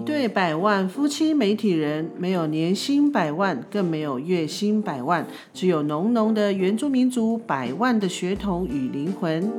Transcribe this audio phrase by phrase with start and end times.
[0.00, 9.52] 一对百万夫妻媒体人，没有年薪百万，更没有月薪百万，只有浓浓的原住民族百万的血统与灵魂。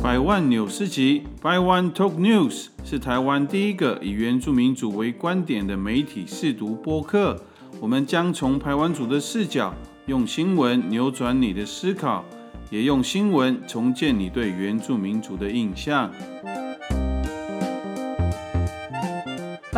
[0.00, 7.36] 百万纽斯集，百万 Talk News 是台湾第一个以原住民族为观点的媒体试读播客。
[7.80, 9.74] 我们将从台湾族的视角，
[10.06, 12.24] 用新闻扭转你的思考，
[12.70, 16.08] 也用新闻重建你对原住民族的印象。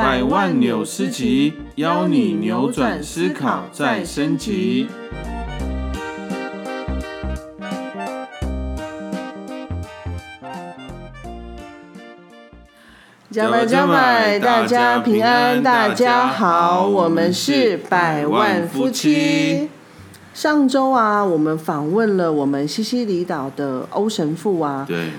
[0.03, 4.89] 百万纽斯集，邀你扭转思考，再升级。
[13.31, 19.69] 加买加买，大家平安，大家好，我们是百万夫妻。
[20.33, 24.87] 上周啊，我们访问了我们西西里岛的欧神父啊。
[24.89, 25.11] 对，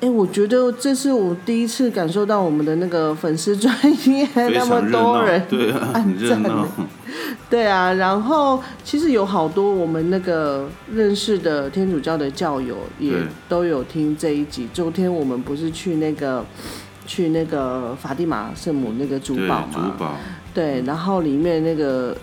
[0.00, 3.74] 哎，我觉得这是我第一次感受到我们的那个粉丝专
[4.08, 6.66] 业 那么多人对啊，很热闹。
[7.48, 13.12] 对啊，然后其实有好多我们那个认识的天主教的教友也
[13.48, 14.68] 都有听这一集。
[14.72, 16.44] 昨天我们不是去那个。
[17.06, 20.14] 去那个法蒂玛圣母那个珠宝嘛，主堡，
[20.54, 22.16] 对，然后里面那个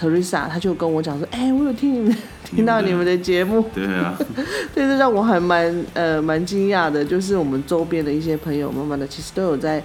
[0.00, 4.16] Teresa，他就跟我讲说，哎，我有听你们 听到你们的节目，对啊，
[4.74, 9.82] 对，这让我还蛮呃蛮惊讶的，就是我们周边的一些朋友慢慢的其实都有在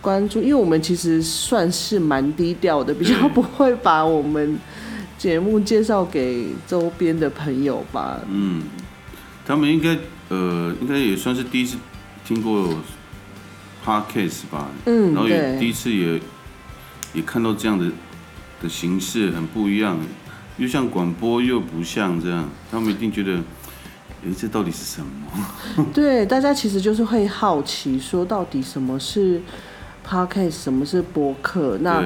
[0.00, 4.58] 关注，因为我们其实算是蛮低调的，比较不会把我们
[5.18, 8.20] 节目介绍给周边的朋友吧。
[8.30, 8.62] 嗯，
[9.46, 9.96] 他们应该
[10.28, 11.76] 呃应该也算是第一次
[12.26, 12.68] 听过。
[13.84, 16.20] Podcast 吧，嗯，然后也第一次也
[17.14, 17.84] 也看到这样的
[18.62, 19.98] 的形式很不一样，
[20.56, 23.36] 又像广播又不像这样，他们一定觉得，
[24.24, 25.86] 哎，这到底是什么？
[25.92, 29.40] 对，大家其实就是会好奇，说到底什么是
[30.08, 31.76] Podcast，什么是播客？
[31.80, 32.02] 那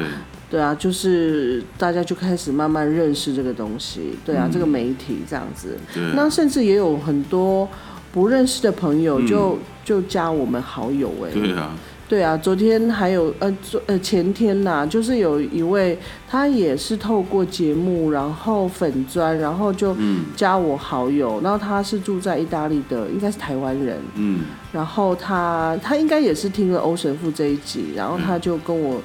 [0.49, 5.79] 对啊，就是大家就开始慢慢认识这个东西，对啊，这个媒体这样子，
[6.15, 7.69] 那甚至也有很多
[8.13, 9.59] 不认识的朋友就。
[9.87, 11.71] 就加我们好友哎，对啊，
[12.09, 19.97] 对啊，昨天还有呃昨呃前天呐，就是有一位他也是透过节目，然后粉砖，然后就
[20.37, 24.41] 加我好友，然后他是住在意大利的，应该是台湾人，嗯，
[24.73, 29.03] 然后他他应该也是听了欧神父这一集，然后他就跟我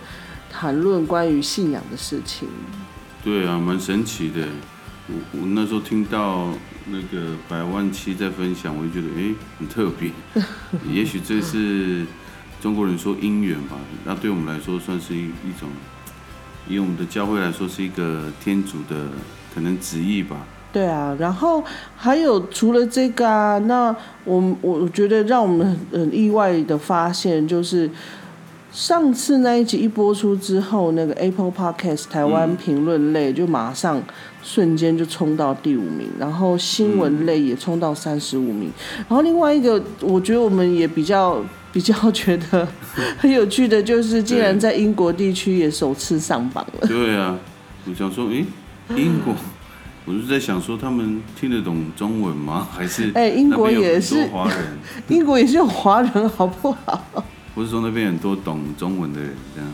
[0.51, 2.47] 谈论关于信仰的事情，
[3.23, 4.47] 对啊，蛮神奇的，
[5.07, 6.50] 我我那时候听到。
[6.88, 10.11] 那个百万七在分享，我就觉得哎，很特别。
[10.91, 12.03] 也许这是
[12.61, 15.67] 中国人说姻缘吧，那对我们来说算是一一种，
[16.69, 19.07] 以我们的教会来说是一个天主的
[19.53, 20.38] 可能旨意吧。
[20.72, 21.63] 对啊，然后
[21.97, 27.89] 还有除了这个啊，那我我觉得让我们很意外的发现就是。
[28.73, 34.01] 上次那一集一播出之后，那个 Apple Podcast 台湾评论类就马上
[34.41, 42.68] 瞬间就冲到第五名，然后新闻类也冲到三十五名，然后另外一个我觉得我们也比较比较觉得
[43.18, 46.88] 很有趣的就是，竟然在英国地区也首次上榜了。
[46.88, 47.38] 对啊，
[47.88, 48.44] 我想说，哎，
[48.96, 49.34] 英国，
[50.06, 52.68] 我是在想说他们听得懂中文吗？
[52.76, 54.58] 还是哎，英国也是华人，
[55.08, 57.24] 英国也是有华人，好不好？
[57.56, 59.72] 不是说那边很多懂中文的人这样。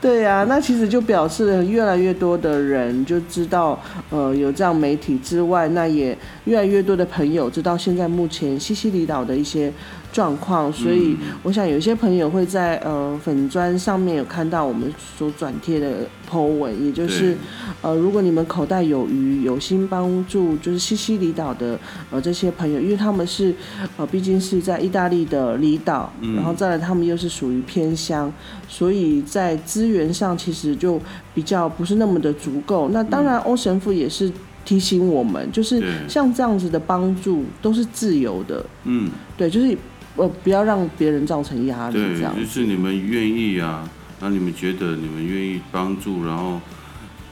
[0.00, 3.78] 对啊，那其实就表示了越来越多的人就知道，
[4.08, 9.70] 呃，有这样媒体之外，那也越来越多的朋友知道现在目前西西里岛的一些。
[10.16, 17.36] 状况，所以我想有些朋友会在呃粉砖上面有看到我们所转贴的 po 文，也就是
[17.82, 21.78] 呃如果你们口袋有余，有心帮助就是西西里岛的
[22.10, 23.54] 呃这些朋友，因为他们是
[23.98, 28.32] 呃毕竟是在意大利的离岛，然后再来他们又是属于偏乡，
[28.66, 30.98] 所以在资源上其实就
[31.34, 32.88] 比较不是那么的足够。
[32.88, 34.32] 那当然欧神父也是
[34.64, 39.76] 提醒我们，就是像这样子的帮助都是自由的，嗯，对，就是。
[40.16, 42.34] 呃，不要让别人造成压力，这样。
[42.34, 43.86] 就是你们愿意啊，
[44.18, 46.58] 那你们觉得你们愿意帮助，然后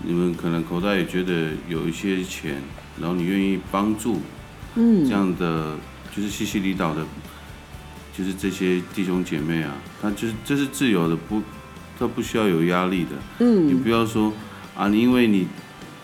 [0.03, 2.57] 你们可能口袋也觉得有一些钱，
[3.01, 4.21] 然后你愿意帮助，
[4.75, 5.77] 嗯，这样的
[6.15, 7.03] 就是西西里岛的，
[8.17, 11.41] 就是这些弟兄姐妹啊，他就是这是自由的，不，
[11.99, 14.31] 他不需要有压力的，嗯，你不要说
[14.77, 15.47] 啊，你因为你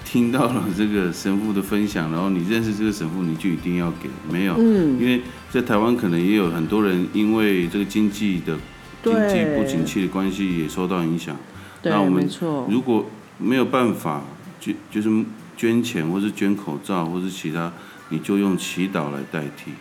[0.03, 5.21] 听到了这个神父的分享，然后你认识这个神父，你就一定要给，没有，嗯，因为。
[5.51, 8.57] 在台湾可能也有很多人因为这个经济的
[9.03, 11.37] 经济不景气的关系也受到影响。
[11.83, 12.29] 那我们
[12.69, 13.05] 如果
[13.39, 14.23] 没有办法
[14.61, 15.11] 捐，就是
[15.57, 17.73] 捐钱或是捐口罩或是其他，
[18.11, 19.73] 你就用祈祷来代替。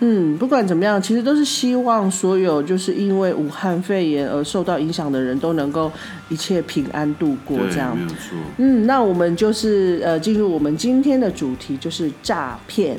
[0.00, 5.90] 嗯，不管怎么样，其实都是希望所有就是因为武汉肺炎而受到影响的人都能够
[6.28, 8.02] 一切平安度过，这样没。
[8.02, 8.36] 有错。
[8.58, 12.98] 嗯，那我们就是呃进入我们今天的主题，就是诈骗。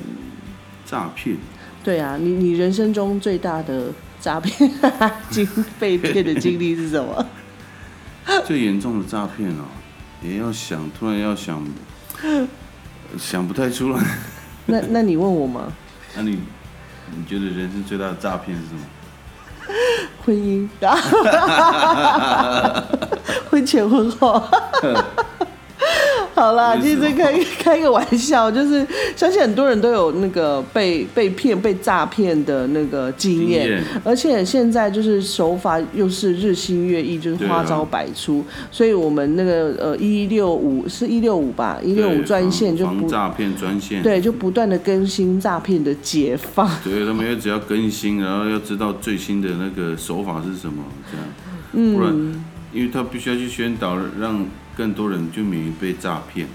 [0.85, 1.35] 诈骗，
[1.85, 3.83] 对啊，你你人生中最大的
[4.19, 4.71] 诈骗
[5.29, 5.47] 经
[5.79, 7.23] 被骗的经历是什么？
[8.43, 9.65] 最严重的诈骗哦，
[10.23, 11.63] 也要想，突然要想，
[13.19, 14.03] 想不太出来。
[14.65, 15.71] 那那你问我吗？
[16.15, 16.39] 那你
[17.15, 18.81] 你觉得人生最大的诈骗是什么？
[20.25, 20.67] 婚姻，
[23.47, 24.41] 婚前婚后。
[26.35, 28.85] 好啦，其实开 开个玩笑，就是
[29.15, 44.03] 相信很多人都有那个被被骗、被诈骗的那个经验，而且现在就是手法又是日新月异，就是花招百出，所以我们那个呃一六五是一六五吧，一六五专线就防诈骗专线。
[44.03, 46.69] 对，就不断的更新诈骗的解放。
[46.83, 51.25] 对，他们也只要更新，然后要知道最新的那个手法是什么，这样，
[51.71, 51.95] 嗯。
[51.95, 52.43] 不然，
[52.73, 56.47] 因为他必须要去宣导，让更多人就免于被诈骗。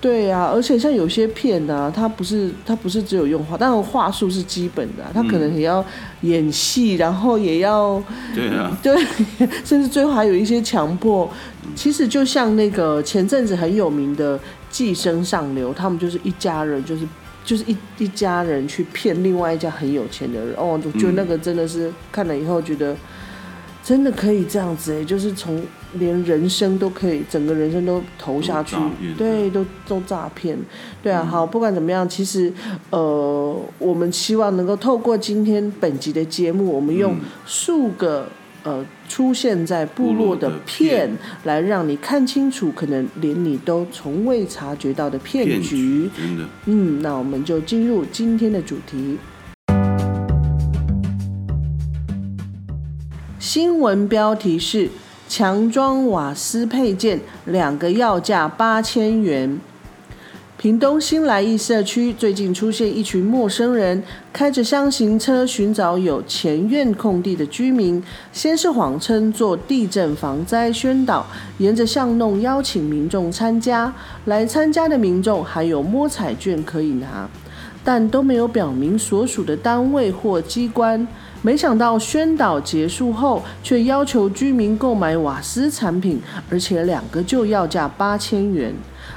[0.00, 5.84] 对呀、而且像有些骗呢、他不是他不是只有用话，当然话术是基本的啊、它可能也要
[6.22, 8.02] 演戏，然后也要
[8.34, 8.96] 对啊， 对，
[9.62, 11.30] 甚至最后还有一些强迫。
[11.76, 14.38] 其实就像那个前阵子很有名的
[14.70, 17.06] 《寄生上流》，他们就是一家人，就是
[17.44, 20.54] 就是一一家人去骗另外一家很有钱的人。
[20.56, 22.96] 哦，我觉得那个真的是看了以后觉得
[23.84, 25.62] 真的可以这样子哎、就是从
[25.94, 28.76] 连人生都可以，整个人生都投下去
[29.16, 30.58] 对，都都诈骗。
[31.02, 32.52] 对啊，好，不管怎么样，其实
[32.90, 37.16] 呃，我们希望能够透过今天本集的节目，我们用
[37.46, 38.28] 数个。
[38.62, 46.10] 呃，出现在部落的骗骗，来让你看清楚，可能连你都从未察觉到的骗骗局。
[46.14, 46.44] 真的。
[46.66, 49.16] 嗯，那我们就进入今天的主题。
[53.38, 54.90] 新闻标题是：
[55.30, 59.60] 强装瓦斯配件，两个要价八千元。
[60.58, 71.24] 屏东新来义社区最近出现一群陌生人，开着箱型车寻找有前院空地的居民，先是谎称做地震防灾宣导，
[71.58, 73.94] 沿着巷弄邀请民众参加。
[74.24, 77.30] 来参加的民众还有摸彩券可以拿，
[77.84, 81.06] 但都没有表明所属的单位或机关。
[81.42, 86.20] 没想到宣导结束后，却要求居民购买瓦斯产品，
[86.50, 88.74] 而且两个就要价八千元。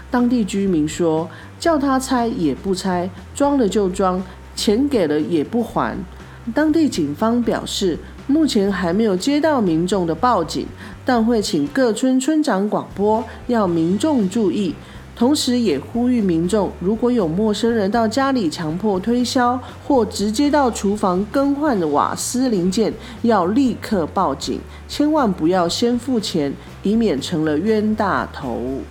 [0.10, 1.30] 当地居民说，
[1.60, 4.24] 叫他拆也不拆，装了就装，
[4.56, 5.98] 钱给了也不还。
[6.54, 7.98] 当地警方表示，
[8.28, 10.66] 目前还没有接到民众的报警，
[11.04, 14.74] 但会请各村村长广播，要民众注意。
[15.16, 26.52] 同时也呼吁民众，如果有陌生人到家里强迫推销，或直接到厨房更换瓦斯零件，要立刻报警，千万不要先付钱，
[26.82, 28.82] 以免成了冤大头。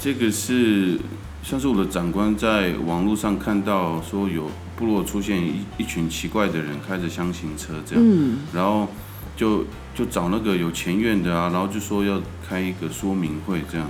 [0.00, 0.98] 这个是
[1.42, 8.88] 像是我的长官在网络上看到说有部落出现一一群奇怪的人开着箱型车这样，嗯然后
[9.36, 9.64] 就
[9.94, 13.88] 就找那个有前院的啊，然后就说要开一个说明会这样，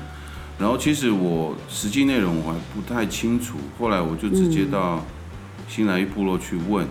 [0.59, 5.05] 然后其实我实际内容我还不太清楚，后来我就直接到
[5.69, 6.87] 新来一部落去问，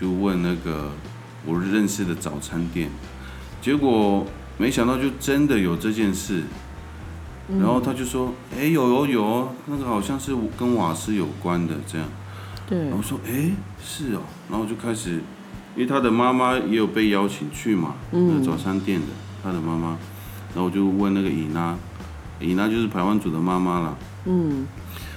[0.00, 0.90] 就问那个
[1.46, 2.90] 我认识的早餐店，
[3.62, 6.42] 结果没想到就真的有这件事。
[7.58, 12.06] 然后他就说：“哎，有有有哦，那个好像是跟瓦斯有关的这样。”
[12.68, 14.20] 对然后说：“哎，是哦。”
[14.50, 15.22] 然后就开始，
[15.74, 19.06] 因为他的妈妈也有被邀请去嘛，那，早餐店的
[19.42, 19.96] 他的妈妈，
[20.54, 21.74] 然后我就问那个伊娜，
[22.40, 23.94] 伊娜就是排湾族的妈妈啦，
[24.26, 24.66] 嗯。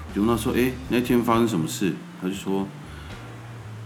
[0.10, 2.68] 我就问她说：“哎，那天发生什么事？”她就说：“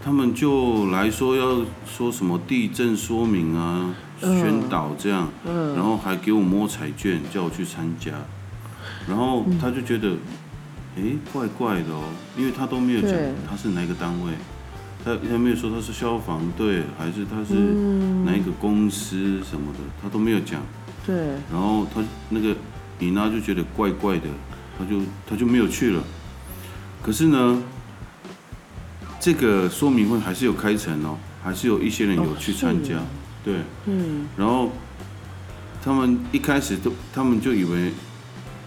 [0.02, 4.40] 他们就来说要说什么地震说明啊，嗯。
[4.40, 5.74] 宣导这样，嗯。
[5.74, 8.12] 然后还给我摸彩券，叫我去参加。
[9.06, 10.16] 然后他就觉得，
[10.96, 12.02] 诶，怪怪的哦，
[12.36, 13.32] 因为他都没有讲对。
[13.48, 14.32] 他是哪一个单位，
[15.04, 18.24] 他他没有说他是消防队还是他是嗯。
[18.24, 20.60] 哪一个公司什么的，他都没有讲。
[21.06, 21.14] 对，
[21.52, 22.56] 然后他那个
[22.98, 24.28] 伊娜就觉得怪怪的，
[24.78, 26.02] 他就他就没有去了。
[27.02, 27.62] 可是呢，
[29.20, 32.96] 这个说明会还是有开成哦，还是有一些人有去参加，
[33.44, 33.56] 对。
[33.86, 34.72] 嗯然后
[35.84, 37.92] 他们一开始都，他们就以为，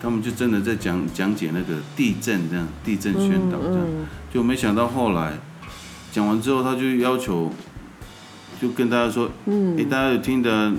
[0.02, 3.86] 他们就真的在讲讲解那个地震这样，地震宣导这样，
[4.34, 5.38] 就没想到后来
[6.12, 7.52] 讲完之后，他就要求，
[8.62, 10.72] 就跟大家说，嗯哎、大家有听的，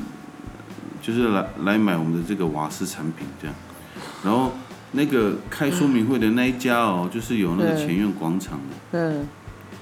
[1.00, 3.56] 就是来来买我们的这个瓦斯产品这样，
[4.24, 4.52] 然后
[4.92, 8.58] 那个开说明会的那一家哦，就是有那个前院广场
[8.92, 9.28] 的，嗯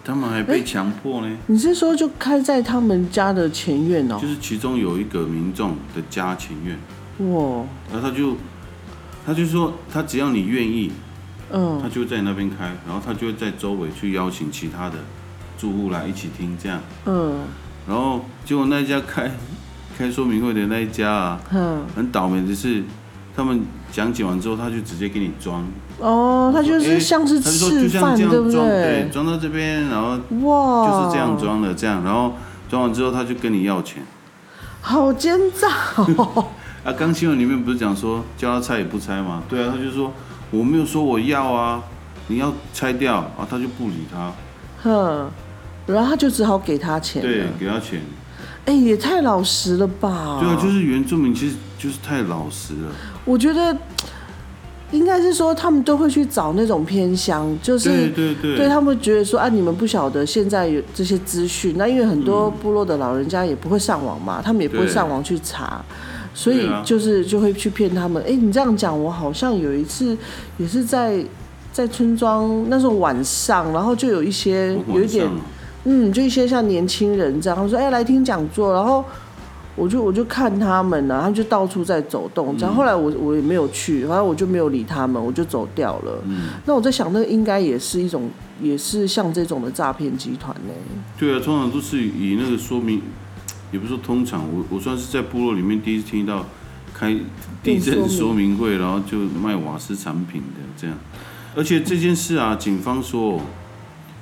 [0.05, 1.37] 他们还被强迫呢。
[1.49, 6.79] 你是说就开在他们家的前院哦、就是其中有一个民众的家前院，
[7.31, 8.35] 哇，然后他就
[9.27, 10.91] 他就说，他只要你愿意，
[11.53, 11.79] 嗯。
[11.83, 14.97] 他就在那边开，然后他就会在周围去邀请其他的
[15.59, 16.81] 住户来一起听这样。
[17.05, 17.41] 嗯。
[17.87, 19.31] 然后结果那一家开
[19.99, 22.85] 开说明会的那一家啊，哼，很倒霉的是，
[23.35, 25.67] 他们讲解完之后，他就直接给你装，
[25.99, 29.09] 哦，他就是像是示范，对不装，对？
[29.13, 30.11] 装到这边，然后
[30.47, 32.35] 哇，就是这样，装的，这样，然后
[32.71, 34.01] 装完之后他就跟你要钱。
[34.81, 35.69] 好奸诈
[36.17, 36.47] 哦！
[36.85, 39.43] 啊，刚新闻里面不是讲说叫他拆也不拆吗？
[39.49, 40.13] 对啊，他就说
[40.53, 41.83] 我没有说我要啊，
[42.29, 44.33] 你要拆掉啊，他就不理他，
[44.85, 45.29] 哼，
[45.87, 47.47] 然后他就只好给他钱对了，。
[47.59, 48.01] 给他钱。
[48.69, 50.39] 哎、也太老实了吧？
[50.43, 52.93] 对啊，就是原住民其实就是太老实了。
[53.25, 53.75] 我觉得
[54.91, 65.83] 应该是说他们都会去找那种偏乡，就是对对对，对他们会觉得说啊，你们不晓得现在有这些资讯，那因为很多部落的老人家也不会上网嘛，他们也不会上网去查，
[66.35, 68.23] 所以就是就会去骗他们。
[68.25, 70.15] 哎、你这样讲，我好像有一次
[70.59, 71.25] 也是在
[71.73, 75.27] 在村庄那时候晚上，然后就有一些有一点
[75.85, 79.05] 嗯，就一些像年轻人这样，他说哎、来听讲座，然后
[79.77, 82.77] 我就我就看他们呢、他们就到处在走动，然后。
[82.77, 86.23] 后来我我也没有去，反正我就没有理他们，我就走掉了。
[86.27, 88.29] 嗯，那我在想，那应该也是一种，
[88.61, 90.75] 也是像这种的诈骗集团呢。
[91.19, 93.01] 对啊，通常都是以那个说明，
[93.73, 96.45] 也不是说通常，我我算是在部落里面第一次听到
[96.93, 97.17] 开
[97.63, 100.97] 地震说明会，然后就卖瓦斯产品的这样。
[101.57, 103.41] 而且这件事啊，警方说，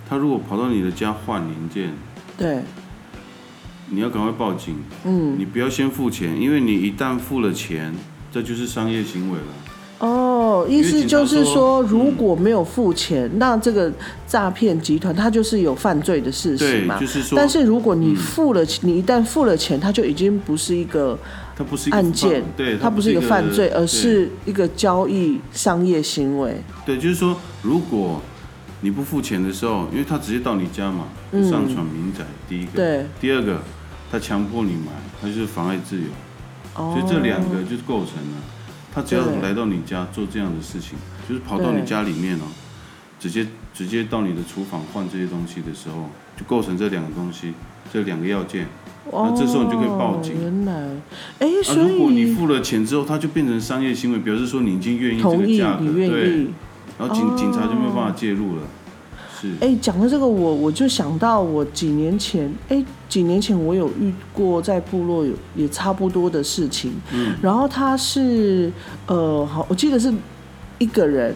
[0.08, 1.92] 他如果跑到你的家换零件，
[2.38, 2.62] 对，
[3.90, 7.94] 你要赶快报警，嗯，你不要先付钱，因为你一旦付了钱，
[8.32, 9.44] 这就是商业行为了。
[9.98, 13.90] 哦，意思就是说，如果没有付钱，那这个
[14.26, 17.00] 诈骗集团它就是有犯罪的事实对嘛，。
[17.00, 21.18] 就是说，但是如果你付了，你一旦付了钱，它就已经不是一个
[21.56, 26.62] 它不是一个案件，对，它不是一个犯罪，而是一个交易商业行为。
[26.84, 28.20] 对，就是说，如果
[28.87, 31.43] 你不付钱的时候，因为他直接到你家嘛，嗯。
[31.50, 33.61] 上传民宅，第一个，对，第二个，
[34.12, 36.07] 他强迫你买，他就是妨碍自由，
[36.76, 38.38] 哦，所以这两个就是构成了。
[38.95, 40.97] 他只要来到你家做这样的事情，
[41.28, 42.47] 就是跑到你家里面哦，
[43.19, 47.55] 直接直接到你的厨房换这些东西的时候，就构成这两个东西，
[47.93, 48.69] 这两个要件。
[49.11, 50.40] 哦，那这时候你就可以报警。
[50.40, 50.73] 原来，
[51.40, 56.47] 哎，如果你付了钱之后，它就变成商业行为，表示说你已经愿意这，个价格，对，
[56.97, 57.35] 然后警、哦。
[57.37, 58.62] 警察就没有办法介入了。
[59.61, 68.73] 是，哎，讲到这个，我我就想到我几年前，哎，几年前我有遇过在部落有也差不多的事情，嗯，然后他是
[69.07, 70.12] 呃，好，我记得是
[70.79, 71.35] 一个人，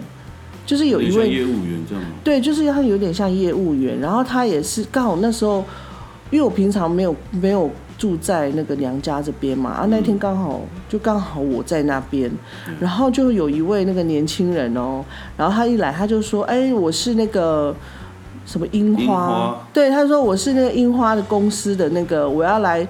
[0.67, 2.11] 就是有一位业务员这样吗？
[2.23, 5.65] 对，就是他有点像业务员，然后他也是刚好那时候，
[6.31, 12.31] 因为我平常没有没有住在那个娘家这边嘛，啊那天刚好就刚好我在那边，
[12.79, 15.05] 然后就有一位那个年轻人哦，
[15.37, 17.75] 然后他一来他就说，哎，我是那个。
[18.51, 19.03] 什么樱花？
[19.03, 22.87] 樱花对，他说我是那个樱花的公司的那个，我要来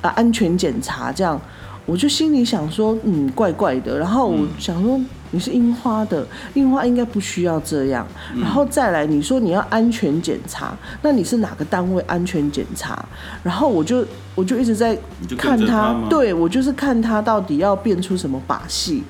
[0.00, 1.40] 啊安全检查这样。
[1.86, 3.98] 我就心里想说，嗯，怪怪的。
[3.98, 5.00] 然后我想说，
[5.32, 6.24] 你是樱花的，
[6.54, 8.06] 樱花应该不需要这样。
[8.40, 13.04] 然后再来，你说你要安全检查，那你是哪个单位安全检查？
[13.42, 14.96] 然后我就我就一直在
[15.36, 15.96] 看他？
[16.08, 19.02] 对我就是看他到底要变出什么把戏。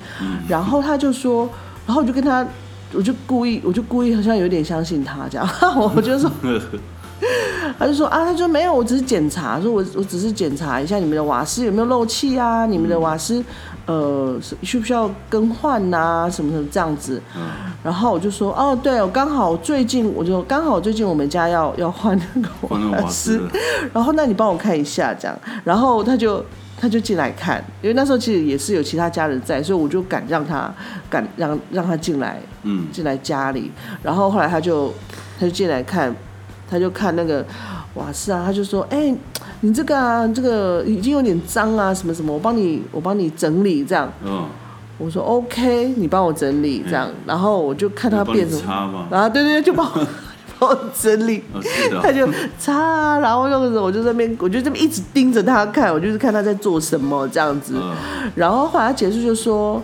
[0.47, 1.47] 然后他就说，
[1.85, 2.43] 然后我就跟他，
[2.93, 5.47] 我就故意，我就故意好像有点相信他这样，
[5.95, 6.31] 我就说。
[7.77, 13.43] 他就说啊，他说没有，我只是检查，说我我只是检查一下你们的瓦斯有没有漏气啊，你们的瓦斯
[13.85, 17.21] 呃需不需要更换呐、什么什么这样子。
[17.35, 17.43] 嗯。
[17.83, 22.49] 然后我就说哦，对，我刚好最近我就刚好最近我们家要要换那个
[22.89, 23.39] 瓦斯，
[23.93, 26.43] 然后那你帮我看一下这样，然后他就
[26.81, 30.73] 他就进来看，因为那时候其实也是有其他家人在，所以我就敢让他
[31.11, 33.71] 敢让让他进来嗯，进来家里，
[34.01, 34.91] 然后后来他就
[35.39, 36.11] 他就进来看，
[36.67, 37.45] 他就看那个
[37.93, 39.13] 瓦斯啊，他就说，哎、
[39.59, 44.11] 你这个啊，这个已经有点脏啊，什么什么，我帮你我帮你整理这样。
[44.25, 44.47] 嗯，
[44.97, 48.59] 我说 OK，你帮我整理这样，然后我就看他变成，
[49.11, 50.07] 然后对对对，就帮我
[50.61, 51.43] 帮我整理。
[51.51, 57.73] 哦，是的哦，他就擦啊，然后用的时候我就在那边，我就这么一直盯着他看，我就是看他在做什么这样子。
[57.75, 57.91] 嗯，
[58.35, 59.81] 然后后来他结束就说：“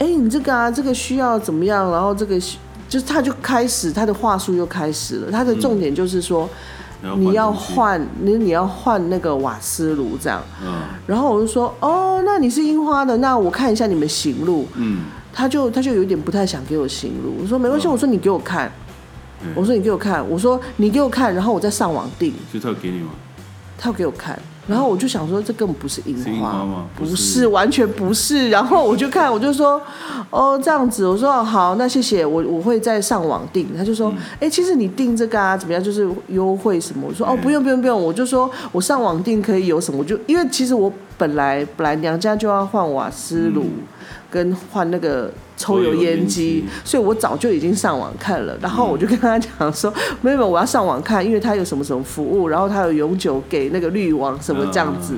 [0.00, 1.90] 哎、你这个啊，这个需要怎么样？
[1.92, 2.40] 然后这个
[2.88, 6.48] 就是他就开始他的话术又开始了，他的重点就是说、
[7.18, 10.42] 你要，换你你要换那个瓦斯炉这样。
[10.64, 14.66] 嗯然后我就说：哦，那你是樱花的，那我看一下你们行路。
[14.76, 15.02] 嗯，
[15.32, 18.70] 他就他就有点不太想给我行路，我说没关系，嗯我说你给我看。
[19.42, 22.32] 嗯我说你给我看，我说你给我看，然后我再上网订。
[22.52, 23.10] 就他有给你吗？
[23.78, 28.50] 他要给我看，然后我就想说这根本不是樱是樱花吗不不是是，完全不是。
[28.50, 29.80] 然后我就看，我就说，
[30.28, 33.74] 哦这样子，我说哦好，那谢谢，我我会再上网订。
[33.74, 37.06] 他就嗯说，哎、其实你订这个啊，怎么样，就是优惠什么？
[37.08, 43.64] 我说哦嗯不用不用不用，我就说我上网订可以有什么，我就因为其实我本来本来娘家就要换瓦斯炉。
[44.30, 48.56] 跟换那个抽油烟烟机机，所以我早就已经上网看了。
[48.62, 55.14] 然后我就跟他讲说，没有没有，我要上网看，因为他有什么什么服务，然后他有永久给那个滤网什么这样子。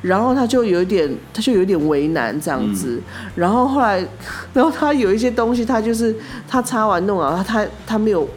[0.00, 3.00] 然后他就有一点，他就有点为难这样子。
[3.34, 4.04] 然后后来，
[4.54, 6.14] 然后他有一些东西，他就是
[6.46, 8.28] 他擦完弄啊，他他没有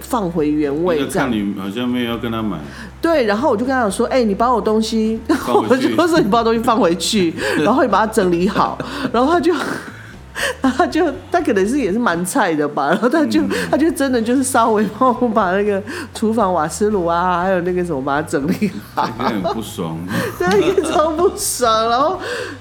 [0.00, 1.32] 放回原位这样看。
[1.32, 2.58] 你好像没有要跟他买，
[3.00, 5.18] 对，然后我就跟他讲说，哎、你把我东西，
[5.68, 7.32] 我就说你把我东西放回去，
[7.64, 8.78] 然后你把它整理好，
[9.12, 9.54] 然后他就。
[10.60, 19.96] 然后他就他可能是也是蛮菜的吧，然后他就、他就真的就是稍微帮我把那个厨房瓦斯炉啊，还有那个什么把它整理好，很不爽。
[20.38, 21.88] 对，也超不爽。
[21.88, 22.18] 然后，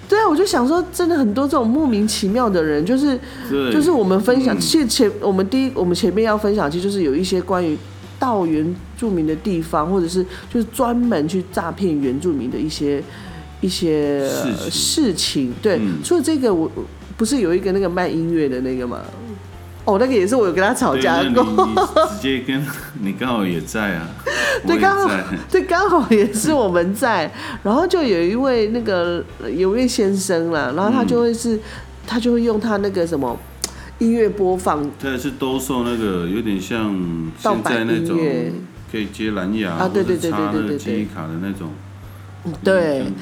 [0.08, 7.78] 对啊，我就想说，真的很多这种莫名其妙的人，就是对，就是我们分享，嗯其实前我们第一我们前面要分享，其实就是有一些关于
[8.20, 13.04] 到原住民的地方，或者是就是专门去诈骗原住民的一些
[13.62, 14.30] 一些
[14.70, 15.54] 事情。
[15.62, 16.84] 对，嗯除了这个，我我
[17.18, 19.02] 不是有一个那个卖音乐的那个吗？
[19.86, 21.44] 哦，那个也是我有跟他吵架过。
[22.16, 22.66] 直接跟
[23.02, 24.08] 你刚好也在啊，
[24.64, 25.24] 我 对，刚好在。
[25.52, 27.30] 对，刚好也是我们在，
[27.64, 31.60] 然后就有一位那个有一位先生啦，然后他就会是，
[32.08, 33.38] 他就会用他那个什么
[34.00, 36.96] 音乐播放他也是兜售那个有点像
[37.42, 38.18] 盗现在版那种
[38.90, 41.70] 可以接蓝牙啊对对对对对对那个记忆卡的那种。
[42.64, 43.14] 对嗯，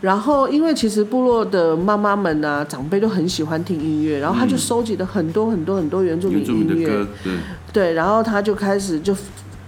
[0.00, 7.32] 然后因为其实部落的妈妈们啊，长辈都很喜欢听音乐，然后他就收集了很多很多很多原住民音乐歌，，对，
[7.72, 9.14] 对，然后他就开始就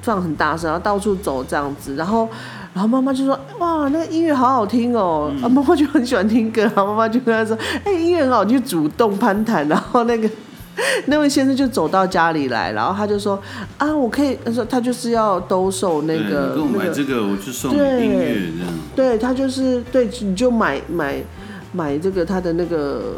[0.00, 2.28] 放很大声，然后到处走这样子，然后。
[2.74, 10.26] 然后妈妈就说：“哇，那个音乐好好听哦！”啊，妈妈就很喜欢听歌，然后妈妈就跟他说：“哎、音乐很好，就主动攀谈。”然后那个
[11.06, 13.40] 那位先生就走到家里来，然后他就说
[13.78, 18.72] ：“啊，我可以。”他说他就是要兜售那个你跟我买这个，我就送你音乐这样。
[18.96, 21.22] 对他就是对，你就买买
[21.72, 23.16] 买这个他的那个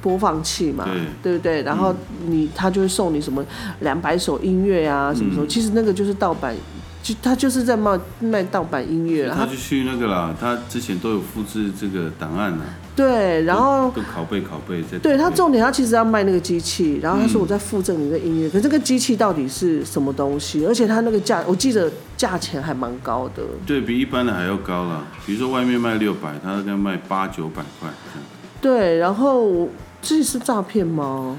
[0.00, 0.88] 播放器嘛，
[1.22, 1.62] 对不对？
[1.62, 1.94] 然后
[2.26, 3.44] 你他就会送你什么
[3.80, 6.54] 两百首音乐啊，什么什么，嗯其实那个就是盗版，
[7.02, 12.64] 就他就是在卖卖盗版音乐，他就去那个啦，他之前都有复制这个档案啦，
[12.96, 13.90] 对，然后。
[13.90, 14.98] 都拷贝拷贝在。
[14.98, 20.64] 对他重点，他其实要卖那个机器，然后他说嗯我在附赠你的音乐，可是这个机器到底是什么东西？
[20.64, 23.42] 而且他那个价，我记得价钱还蛮高的。
[23.66, 28.28] 对比一般的还要高了，比如说外面卖六百，他跟卖八九百块这样。
[28.60, 29.68] 对，然后
[30.00, 31.36] 这是诈骗吗？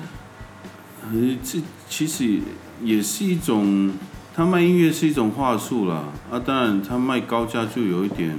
[1.04, 2.40] 呃，这其实也
[2.84, 3.94] 也是一种，
[4.36, 6.04] 他卖音乐是一种话术啦。
[6.30, 8.38] 啊，当然他卖高价就有一点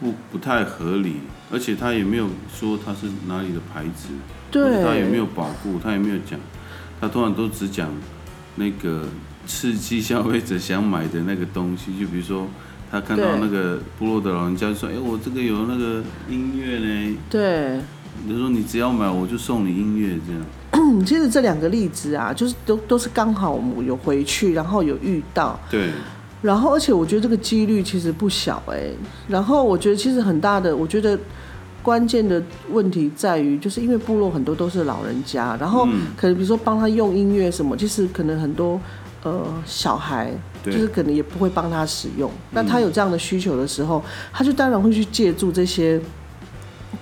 [0.00, 1.16] 不不太合理，
[1.54, 4.08] 而且他也没有说他是哪里的牌子，
[4.50, 6.38] 对他也没，有保护，他也没有讲，
[7.00, 7.88] 他通常都只讲
[8.56, 9.06] 那个
[9.46, 12.46] 刺激消费者想买的那个东西，就比如说。
[12.90, 17.18] 他看到那个部落的老人家说：“哎、我这个有那个音乐呢。
[17.28, 17.80] 对。”
[18.28, 20.42] 他说：“你只要买，我就送你音乐。”这样。
[20.70, 25.90] 嗯，其实这两个例子啊，就是都都是刚好我们有回去，然后有遇到，对，
[26.40, 28.90] 然后而且我觉得这个几率其实不小哎、
[29.26, 31.18] 然后我觉得其实很大的，我觉得
[31.84, 38.80] 关键的问题在于，就是因为部落很多都是老人家，然后嗯可能比如说帮他用音乐什么，其实可能很多
[39.22, 40.32] 呃小孩。
[40.64, 46.00] 就是可能也不会帮他使用，那他有这样的需求的时候，他就当然会去借助这些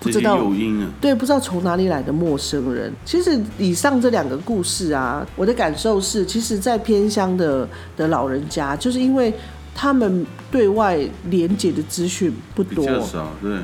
[0.00, 0.90] 不知道诱因啊。
[1.00, 2.92] 对，不知道从哪里来的陌生人。
[3.04, 9.32] 其实以上这两个故事啊，我的感受是，其实，在偏乡的的老人家，就是因为
[9.76, 10.98] 他们对外
[11.30, 13.58] 连接的资讯不比多，较少，对，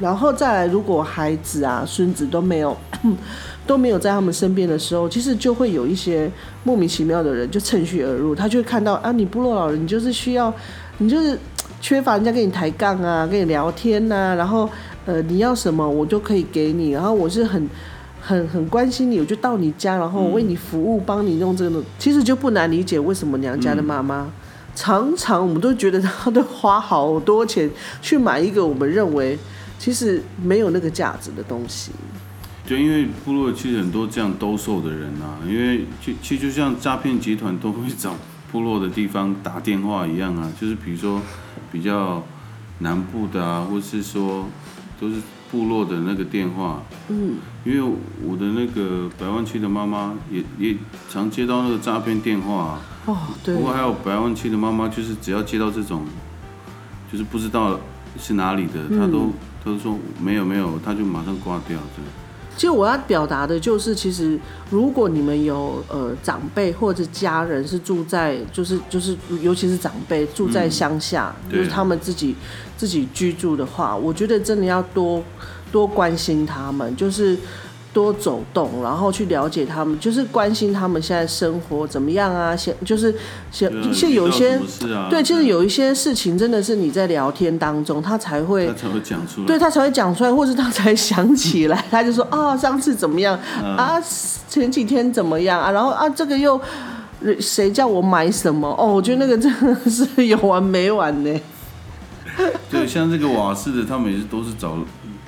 [0.00, 2.76] 然后再来，如果孩子啊、孙子都没有
[3.66, 6.30] 都没有在他们身边的时候，其实就会有一些
[6.64, 10.52] 莫名其妙的人就趁虚而入，他就会看到啊，你部落老人，你就是需要，
[10.98, 11.38] 你就是
[11.80, 14.68] 缺乏人家跟你抬杠啊，跟你聊天呐、然后
[15.06, 17.68] 呃，你要什么我就可以给你，然后我是很。
[18.20, 21.82] 很 很关心你，我就到你家，然后我为你服务，帮你弄这个。
[21.98, 24.30] 其实就不难理解为什么娘家的妈妈、
[24.74, 27.70] 常常我们都觉得她都花好多钱
[28.02, 29.38] 去买一个我们认为
[29.78, 31.92] 其实没有那个价值的东西。
[32.66, 38.14] 就因为部落其实很多这样兜售的人啊，因为其其实就像诈骗集团都会找
[38.52, 41.22] 部落的地方打电话一样啊，就是比如说
[41.72, 42.22] 比较
[42.80, 44.46] 南部的啊，或是说
[45.00, 45.16] 都是
[45.50, 50.76] 部落的那个电话，嗯，因为我的那个百万区的妈妈也也
[51.08, 52.80] 常接到那个诈骗电话啊。
[53.06, 56.04] 哦，对不，过还有百万区的妈妈，就是只要接到这种，
[57.10, 57.80] 就是不知道
[58.16, 59.32] 是哪里的，他都
[59.64, 61.76] 他都说没有没有，他就马上挂掉。
[61.96, 62.04] 对，
[62.56, 64.38] 其实我要表达的就是，其实
[64.70, 72.34] 如果你们有呃长辈或者家人是住在，就是就是尤其是长辈住在乡下，嗯就是他们自己
[72.76, 75.22] 自己居住的话，我觉得真的要多
[75.70, 77.36] 多关心他们，就是。
[77.92, 82.54] 多走动，然后去了解他们，就是关心他们现在生活怎么样啊？
[82.54, 83.14] 现就是
[83.50, 84.60] 现对啊现有一些
[85.10, 89.46] 对，就是有一些事情真的是你在聊天当中，他才会他才会讲出来。
[89.46, 94.00] 对他才会讲出来，或是他才想起来， 他就说啊，上次怎么样嗯啊，
[94.48, 96.60] 前几天怎么样啊，然后啊，这个又
[97.40, 98.68] 谁叫我买什么？
[98.78, 101.40] 哦，我觉得那个真的是有完没完呢。
[102.70, 104.76] 对，像这个瓦斯的，他们也是都是找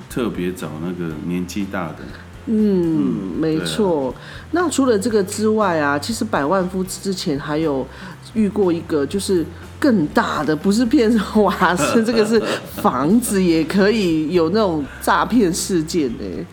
[0.09, 1.97] 特别找那个年纪大的。
[2.47, 4.13] 嗯，没错。
[4.51, 7.85] 那除了这个之外啊，其实百万夫之前还有
[8.33, 9.45] 遇过一个，就是
[9.79, 12.41] 更大的，不是骗瓦斯，这个是
[12.75, 16.45] 房子也可以有那种诈骗事件呢。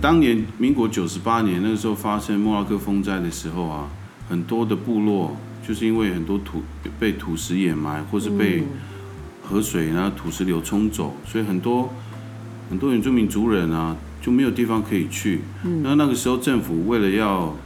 [0.00, 3.88] 当年民国九十八年那个时候发生莫拉克风灾的时候啊，
[4.28, 6.62] 很多的部落就是因为很多土
[6.98, 8.62] 被土石掩埋，或是被
[9.42, 11.88] 河水然后土石流冲走，所以很多
[12.68, 15.40] 很多原住民族人啊就没有地方可以去。
[15.82, 17.56] 那那个时候政府为了要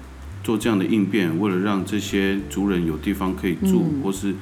[0.43, 4.35] 做这样的应变，为了让这些族人有地方可以住，或是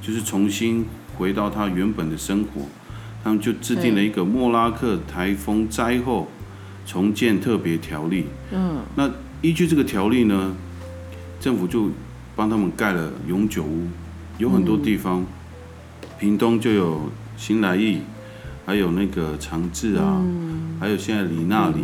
[0.00, 0.84] 就是重新
[1.16, 2.62] 回到他原本的生活，
[3.24, 6.28] 他们就制定了一个莫拉克台风灾后
[6.86, 8.26] 重建特别条例。
[8.52, 9.10] 嗯，那
[9.42, 10.54] 依据这个条例呢，
[11.40, 11.90] 政府就
[12.34, 13.88] 帮他们盖了永久屋，
[14.38, 15.24] 有很多地方，
[16.18, 18.00] 屏东就有新来义，
[18.66, 20.20] 还有那个长治啊，
[20.80, 21.80] 还有现在李那里，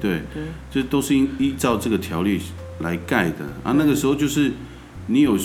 [0.00, 0.22] 对，
[0.68, 2.40] 这都是依依照这个条例
[2.80, 3.46] 来盖的。
[3.62, 3.72] 啊。
[3.78, 4.52] 那个时候就是
[5.06, 5.38] 你有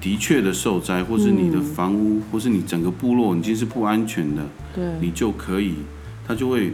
[0.00, 5.74] 的确的受灾，或是你的房屋，或是你整个部落已经是不安全的，对，你就可以，
[6.24, 6.72] 他就会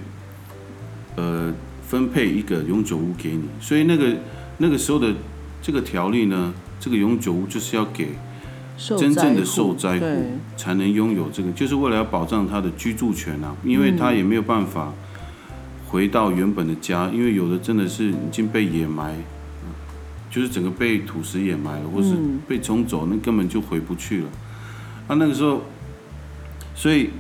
[1.17, 1.51] 呃
[1.89, 3.45] 分配一个永久屋给你。
[3.63, 4.15] 所以那个
[4.59, 5.15] 那个时候的
[5.63, 8.13] 这个条例呢，这个永久屋就是要给受
[8.77, 10.07] 真正的受灾户
[10.57, 14.93] 才能拥有这个，就是为了要保障他的居住权啊，因为他也没有办法
[15.87, 19.15] 回到原本的家，因为有的真的是已经被掩埋，
[20.29, 24.29] 就是整个被土石掩埋了，或是嗯被冲走，那根本就回不去了。
[25.07, 25.63] 啊，那个时候，
[26.75, 27.11] 所以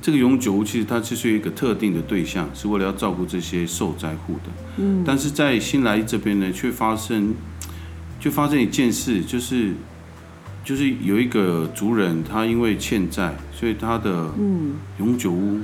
[0.00, 4.50] 这个永久屋其实它就是一个特定的对象，是为了要照顾这些受灾户的。
[4.78, 7.34] 嗯，但是在新来这边呢，却发生，
[8.18, 9.74] 就发生一件事，就是
[10.64, 14.30] 就是有一个族人，他因为欠债，所以他的
[14.98, 15.58] 永久屋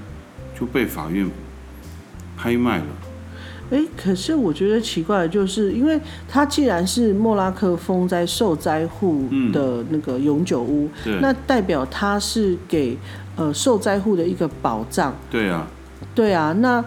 [0.59, 1.27] 就被法院
[2.37, 2.87] 拍卖了。
[3.71, 12.99] 哎，可是我觉得奇怪的就是，因为它既然是莫拉克风灾受灾户的那个永久屋，对那代表它是给
[13.37, 15.15] 呃受灾户的一个保障。
[15.31, 15.69] 对啊，
[16.17, 16.85] 对啊，那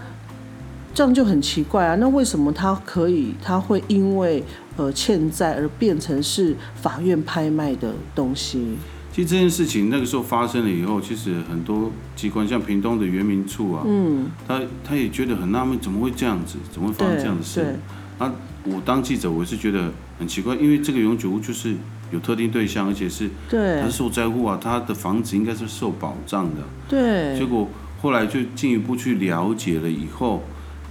[0.94, 1.96] 这样就很奇怪啊。
[1.96, 4.44] 那为什么他可以，他会因为
[4.78, 8.76] 呃欠债而变成是法院拍卖的东西？
[9.12, 16.58] 其实这件事情那个时候发生了以后，其实很多机关，像屏东的原民处啊，嗯，他他也觉得很纳闷，怎么会这样子？
[16.72, 17.62] 怎么会发生这样的事？
[17.62, 18.34] 对，啊，
[18.64, 21.76] 我当记者，我是觉得很奇怪，因为这个永久屋就是
[22.12, 26.64] 有特定对象，而且是他对是受灾户啊，他的房子应该是受保障的。
[26.90, 27.70] 对结，果
[28.02, 30.42] 后来就进一步去了解了以后，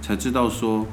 [0.01, 0.87] 才知道说，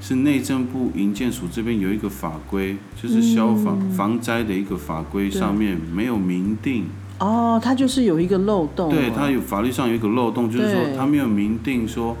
[0.00, 6.86] 是内政部营建署这边有一个法规，就是消防、防灾的一个法规上面没有明定，
[7.18, 8.96] 哦，它就是有一个漏洞啊。
[8.96, 12.16] 对，它有法律上有一个漏洞，就是说对它没有明定说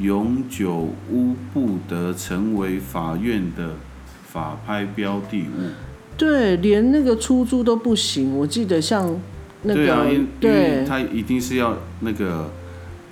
[0.00, 3.76] 永久屋不得成为法院的
[4.26, 5.70] 法拍标的物。
[6.16, 8.36] 对，连那个出租都不行。
[8.36, 9.08] 我记得像
[9.62, 12.50] 那对啊，个因因为对，它一定是要那个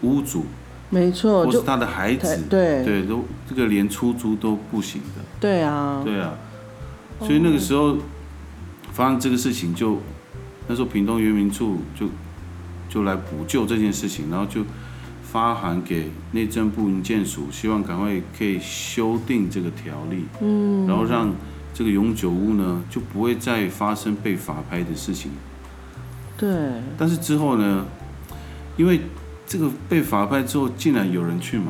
[0.02, 0.44] 屋主
[0.90, 2.84] 没错，或是他的孩子，对。
[2.84, 5.22] 对，都这个连出租都不行的。
[5.38, 6.34] 对啊，对啊，
[7.20, 7.96] 所以那个时候
[8.92, 9.98] 发生这个事情就，
[10.66, 12.06] 那时候屏东原民处就
[12.88, 14.62] 就来补救这件事情，然后就
[15.22, 21.30] 发函给内政部营建署，希望赶快可以修订这个条例，嗯，然后让
[21.74, 25.30] 这个永久屋呢就不会再发生被法拍的事情。
[26.36, 26.50] 对，
[26.96, 27.84] 但是之后呢，
[28.76, 29.00] 因为
[29.48, 31.64] 这个被法拍之后，竟然有人去买，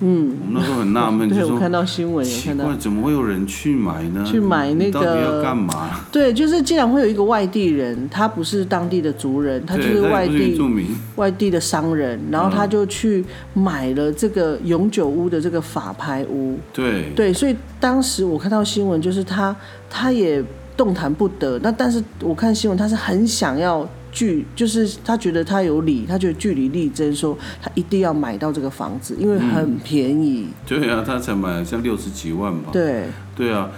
[0.00, 4.24] 嗯，我们那时候很纳闷， 就对我说看到新闻有奇看到怪，，怎么会有人去买呢？
[4.26, 6.00] 去买那你到底个要干嘛？
[6.10, 16.58] 对，就是竟然会有一个外地人，他不是当地的族人，他就是，外地住民，外地的商人，然后他就去买了这个永久屋的这个法拍屋。
[16.72, 19.54] 对，对，所以当时我看到新闻，就是他
[19.90, 20.42] 他也
[20.78, 21.58] 动弹不得。
[21.58, 30.48] 那但是我看新闻，他是很想要据，就是他觉得他有理，他觉得据理力争，说他一定要买到这个房子，因为很便宜。
[30.66, 32.70] 对啊，他才买了像六十几万吧？
[32.72, 33.06] 对。
[33.36, 33.70] 对啊，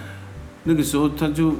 [0.63, 1.55] 那个时候他就，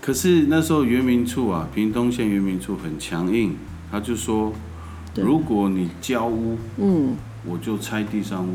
[0.00, 3.56] 可是那时候原民处啊，屏东县原民处很强硬，
[3.90, 4.52] 他就说，
[5.16, 7.16] 如果你交屋，嗯。
[7.46, 8.52] 我就拆地上物，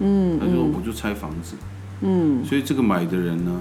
[0.00, 0.74] 嗯他就说嗯。
[0.76, 1.54] 我就拆房子，
[2.00, 3.60] 嗯，所以这个买的人呢，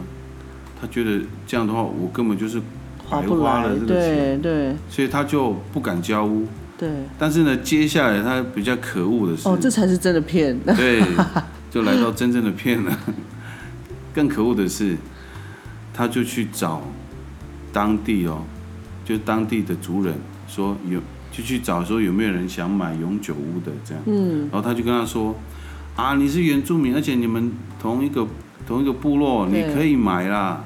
[0.82, 2.60] 他觉得这样的话，我根本就是
[3.22, 6.48] 白花了，这个钱，对对所以他就不敢交屋。
[6.78, 6.90] 对。
[7.18, 10.58] 但是呢，接下来他比较可恶的是，哦，这才是真的骗。
[10.60, 11.02] 对，
[11.70, 12.98] 就来到真正的骗了。
[14.14, 14.96] 更可恶的是，
[15.94, 16.82] 他就去找
[17.72, 18.44] 当地哦，
[19.06, 20.14] 就当地的族人
[20.48, 21.00] 说有，
[21.32, 24.04] 就去找说有没有人想买永久屋的这样。
[24.06, 25.36] 嗯，然后他就跟他说，
[25.96, 28.28] 啊，你是原住民，而且你们同一个
[28.68, 30.64] 同一个部落，你可以买啦。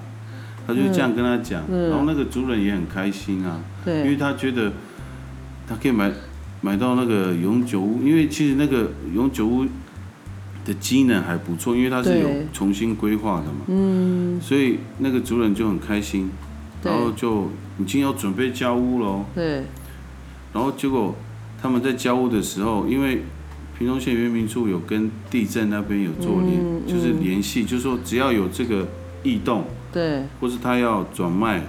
[0.67, 1.89] 他就这样跟他讲，嗯。
[1.89, 4.73] 然后那个主人也很开心啊，因为他觉得
[5.67, 6.11] 他可以买
[6.61, 9.65] 买到那个永久屋，因为其实那个永久屋
[10.65, 16.29] 的机能还不错，因为它是有重新规划的嘛，嗯，所以那个主人就很开心，
[16.83, 17.49] 然后就
[17.79, 19.63] 已经要准备交屋喽，对。
[20.53, 21.15] 然后结果
[21.61, 23.21] 他们在交屋的时候，因为
[23.77, 28.87] 屏东县原民处有跟地震那边有做联，嗯就是嗯联系，就是说只要有这个
[29.23, 29.63] 异动，
[29.97, 31.63] 对，或是他要转卖，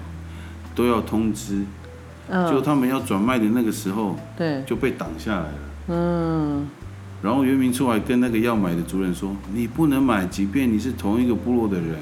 [0.74, 1.64] 都要通知。
[2.28, 2.46] 嗯。
[2.50, 5.58] 就嗯，他们要转卖的那个时候对，就被挡下来了。
[5.88, 6.68] 嗯，
[7.22, 11.96] 然后原明出来跟那个要买的族人说：“你不能买，即便你是同一个部落的人，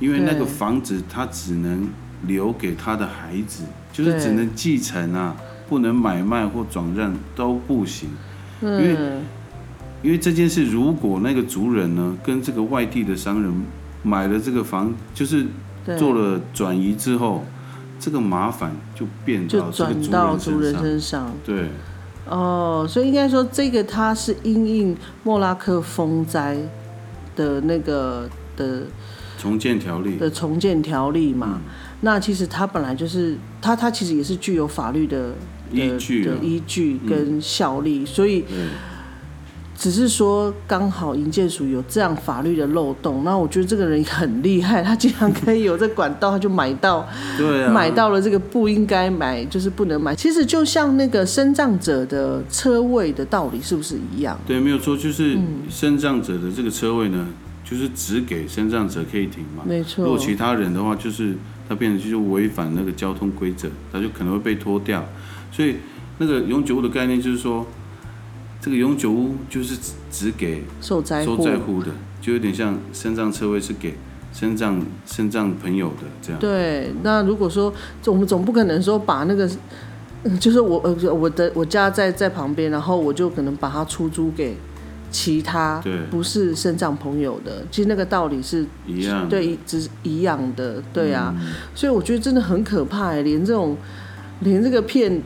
[0.00, 1.88] 因为那个房子他只能
[2.26, 5.36] 留给他的孩子，就是只能继承啊，
[5.68, 8.10] 不能买卖或转让都不行。
[8.60, 9.22] 因为嗯，
[10.02, 13.52] 因为这件事，如果那个族人呢跟这个外地的商人
[14.08, 15.46] 买了这个房，就是，
[15.98, 17.44] 做了转移之后，
[18.00, 21.32] 这个麻烦就变就转到人族人身上。
[21.44, 21.68] 对。”
[22.30, 26.58] 哦，所以应该说这个它是因应莫拉克风灾
[27.34, 28.82] 的那个的
[29.38, 31.54] 重建条例，的重建条例嘛。
[31.54, 31.60] 嗯。
[32.02, 35.30] 那其实它本来就是它它其实也是具有法律的
[35.72, 36.34] 的依据啊。
[36.34, 38.56] 的依据跟效力，所以对
[39.78, 43.22] 只是说刚好营建署有这样法律的漏洞。
[43.22, 50.16] 那我觉得这个人很厉害，他竟然可以有这管道，他就买到对啊，买到了这个不应该买，就是不能买。
[50.16, 54.36] 其实就像那个生障者的车位的道理，是不是一样？
[54.44, 57.28] 对，没有错，就是嗯身障者的这个车位呢，
[57.64, 59.62] 就是只给身障者可以停嘛。
[59.64, 61.36] 没错如果，其他人的话，就是
[61.68, 65.04] 他变成就是违反那个交通规则，他就可能会被拖掉。
[65.52, 65.76] 所以
[66.18, 67.64] 那个永久物的概念就是说，
[68.60, 71.44] 这个永久屋就是只只给受灾受户。
[71.44, 71.90] 灾户的，
[72.20, 73.94] 就有点像身障车位是给
[74.32, 76.40] 身障身障朋友的这样。
[76.40, 77.72] 对，那如果说
[78.06, 79.48] 我们总不可能说把那个，
[80.24, 84.56] 嗯就是我呃我的我家在在旁边，然后我就可能把它出租给
[85.10, 89.28] 其他对不是身障朋友的，其实那个道理是一样。
[89.28, 93.76] 对只是一样的，对啊，嗯所以我觉得真的很可怕哎，连这种
[94.40, 95.22] 连这个骗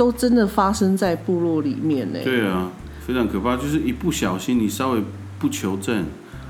[0.00, 2.18] 都真的发生在部落里面呢。
[2.24, 2.70] 对啊，
[3.06, 5.02] 非常可怕，就是一不小心你稍微
[5.38, 6.06] 不求证，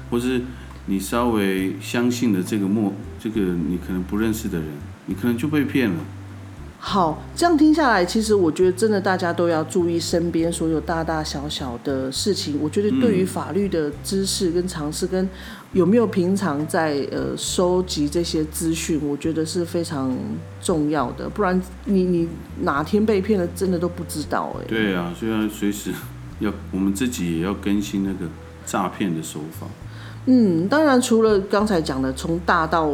[0.09, 0.41] 或是
[0.87, 4.69] 你稍微相信了这个陌这个你可能不认识的人，
[5.07, 5.97] 你可能就被骗了。
[6.83, 12.59] 好，这样听下来，其实我觉得真的大家都要注意身边所有大大小小的事情。
[12.59, 15.29] 我觉得对于法律的知识跟常识，跟
[15.75, 20.17] 有没有平常在呃收集这些资讯，我觉得是非常
[20.63, 21.29] 重要的。
[21.29, 22.27] 不然你你
[22.63, 25.93] 哪天被骗了，真的都不知道哎、对啊，所以要随时
[26.39, 28.27] 要我们自己也要更新那个
[28.65, 29.67] 诈骗的手法。
[30.25, 32.91] 嗯，当然除了刚才讲的，从大到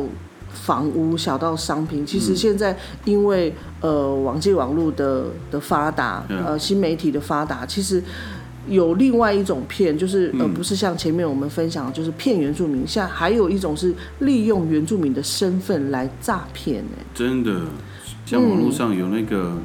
[0.65, 8.03] 房屋，小到商品，其实现在因为、呃网际网络的的发达，呃新媒体的发达，其实
[8.69, 17.61] 有另外一种骗，就是呃不是像前面我们分享的，就是骗原住民，现在还有一种是利用原住民的身份来诈骗哎，真的，
[18.25, 19.57] 像网络上有那个、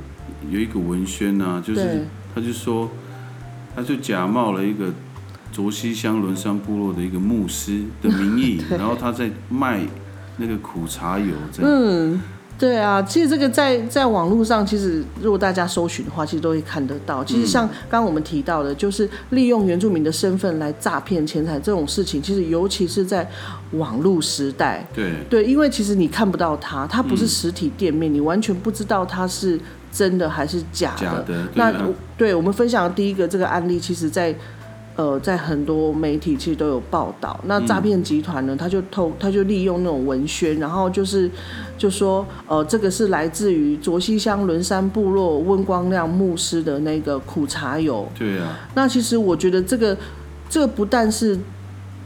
[0.51, 2.89] 有一个文宣啊，就是他就说，
[3.75, 4.93] 他就假冒了一个
[5.51, 9.81] 卓西乡伦山部落的一个牧师的名义， 然后他在卖
[10.41, 11.71] 那个苦茶油这样。
[11.71, 12.21] 嗯，
[12.57, 17.23] 对啊，其实这个在在网络上，其实如果大家搜寻的话，其实都会看得到。
[17.23, 23.27] 其实像刚刚我们提到的，就是利用原住民的身份来诈骗钱财这种事情，其实尤其是在
[23.71, 29.59] 网络时代，对对，因为其实你看不到他，他不是实体店面，你完全不知道他是
[29.91, 31.05] 真的还是假的。
[31.05, 31.73] 假的，对那
[32.17, 34.35] 对我们分享的第一个这个案例，其实在
[34.95, 37.39] 呃在很多媒体其实都有报道。
[37.45, 41.29] 那诈骗集团呢，他就透他就利用那种文宣，然后就是
[41.77, 48.07] 就说呃这个是来自于卓溪乡伦山部落温光亮牧师的那个苦茶油。
[48.17, 49.97] 对啊，那其实我觉得这个
[50.49, 51.37] 这个不但是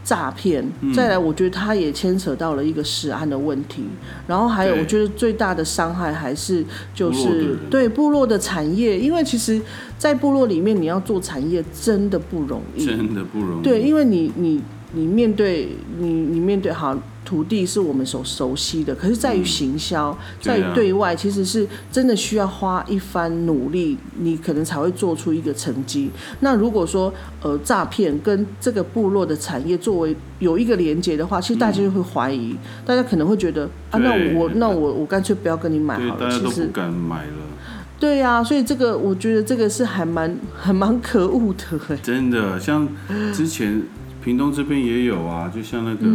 [0.05, 0.93] 诈骗，嗯。
[0.93, 3.83] 再来我觉得他也牵扯到了一个食安的问题，
[4.27, 6.63] 然后还有我觉得最大的伤害还是
[6.93, 9.59] 就是对部落的产业，因为其实，
[9.97, 13.63] 在部落里面你要做产业真的不容易，真的不容易。
[13.63, 14.61] 对，因为你你
[14.93, 26.11] 你面对你你面对好土地是我们所熟悉的，可是在于行销，在于对外，其实是真的需要花一番努力，你可能才会做出一个成绩。
[26.41, 27.11] 那如果说
[27.41, 36.19] 呃诈骗跟这个部落的产业作为有一个连接的话，其实大家就会怀疑，大家可能会觉得啊，那我那我我干脆不要跟你买，好了。
[36.19, 37.33] 大家都不其实敢买了，
[37.99, 41.95] 对呀、所以这个我觉得这个是还蛮还蛮可恶的哎。
[42.03, 42.59] 真的。
[42.59, 42.87] 像
[43.33, 43.81] 之前
[44.23, 46.05] 屏东这边也有啊，就像那个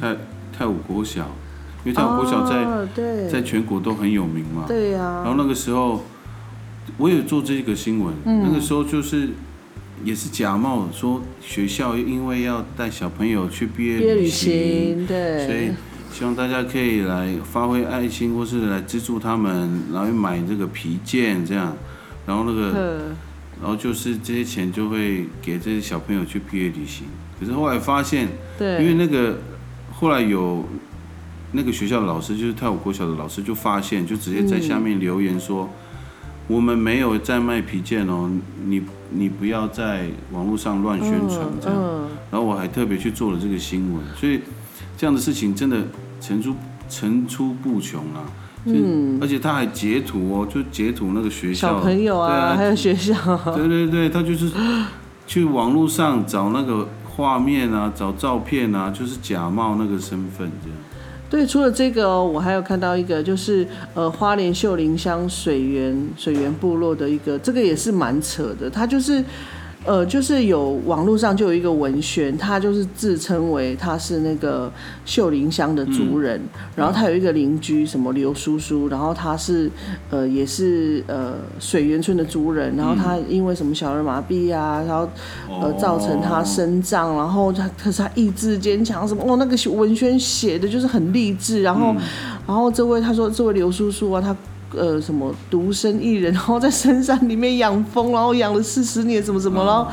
[0.00, 0.16] 太
[0.58, 1.20] 太武国小，
[1.84, 4.64] 因为泰武国小在、在全国都很有名嘛。
[4.66, 6.02] 对呀、然后那个时候，
[6.96, 8.42] 我有做这个新闻，嗯。
[8.42, 9.28] 那个时候就是
[10.04, 15.70] 也是假冒说学校因为要带小朋友去毕业旅行，对，所以
[16.12, 21.76] 希望大家可以来发挥爱心，或是来资助他们，然后买这个皮件这样，
[22.26, 23.16] 然后那个，嗯
[23.60, 27.06] 然后就是这些钱就会给这些小朋友去毕业旅行。
[27.40, 29.36] 可是后来发现，对，因为那个
[30.00, 30.64] 后来有
[31.50, 35.68] 那个学校的老师，就是泰武国小的老师，就发现，就直接在下面留言说，
[36.46, 38.30] 我们没有在卖皮件哦，
[38.64, 38.80] 你
[39.10, 41.76] 你不要在网络上乱宣传这样。
[41.76, 44.40] 嗯，然后我还特别去做了这个新闻，所以
[44.96, 45.82] 这样的事情真的
[46.20, 46.54] 层出
[46.88, 48.22] 层出不穷啊。
[48.66, 51.70] 嗯，而且他还截图哦，就截图那个学校。
[51.70, 53.14] 小朋友啊，还有学校，
[53.56, 54.48] 对对对，他就是
[55.26, 60.78] 去网络上找那个画面啊，找照片啊，就是假冒那个身份这样。
[61.28, 68.70] 对，除了这个哦，我还有看到一个，就是呃，花莲秀林乡水源水源部落的一个，这个也是蛮扯的。
[68.70, 69.22] 他就是
[69.88, 74.70] 呃，就是有网络上就有一个文宣，他就是自称为他是那个
[75.06, 76.38] 秀林乡的族人，
[76.76, 79.70] 然后他有一个邻居什么刘叔叔，然后他是
[80.10, 85.08] 呃也是呃水源村的族人，然后他因为什么小儿麻痹啊，然后
[85.62, 91.94] 呃，造成他生障，然后他可是他意志坚强，什么哦，那个文宣写的就是很励志，然后、
[92.46, 94.36] 然后这位他说这位刘叔叔啊，他
[94.74, 99.86] 呃什么独身一人，然后在深山里面养蜂，然后养了四十年，什么什么，然后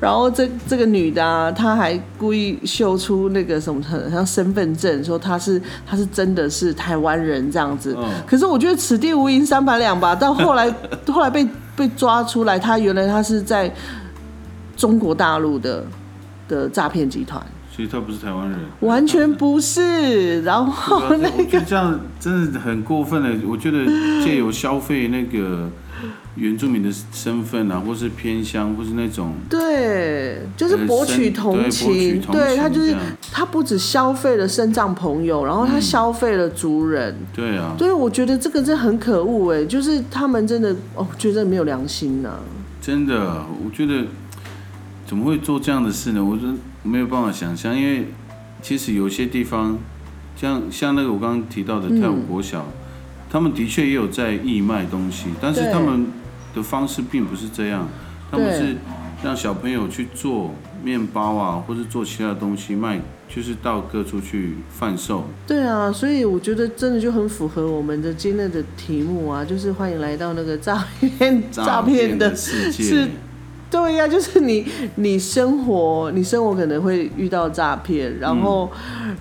[0.00, 7.96] 然后这这个女的、啊，她还故意秀出那个什么很像身份证，说她是她是真的是台湾人这样子。
[7.98, 10.72] 嗯可是我觉得此地无银三百两吧，到后来
[11.08, 13.72] 后来被被抓出来，她原来她是在
[14.76, 15.84] 中国大陆的
[16.48, 17.44] 的诈骗集团，
[17.86, 18.58] 他不是台湾人。
[18.80, 20.42] 完全不是。
[20.42, 23.30] 然后那我觉得这样真的很过分了。
[23.46, 23.84] 我觉得
[24.24, 25.68] 借由消费那个
[26.34, 32.96] 原住民的身份啊，或是偏乡，或是那种对，就是博取同呃情，对他就是
[33.30, 37.14] 他不止消费了身障朋友，然后他消费了族人。
[37.34, 42.30] 对啊，所以我觉得这个真的很可恶哎，就是他们真的哦，我觉得没有良心呐、
[42.80, 44.06] 真的，我觉得
[45.06, 46.24] 怎么会做这样的事呢？
[46.24, 48.08] 我真没有办法想象，因为
[48.60, 49.78] 其实有些地方，
[50.36, 52.66] 像像那个我刚刚提到的泰武国小，
[53.30, 56.06] 他们的确也有在义卖东西，但是他们
[56.54, 57.88] 的方式并不是这样，
[58.30, 58.76] 他们是
[59.22, 65.24] 让小朋友去做面包啊，或是做其他的东西卖，就是到各处去贩售。
[65.46, 73.08] 对啊，所以我觉得真的就很符合我们的今天的题目啊，就是欢迎来到那个诈骗诈骗的世界，是
[73.72, 78.70] 对呀、 就是你你生活你生活可能会遇到诈骗，然后、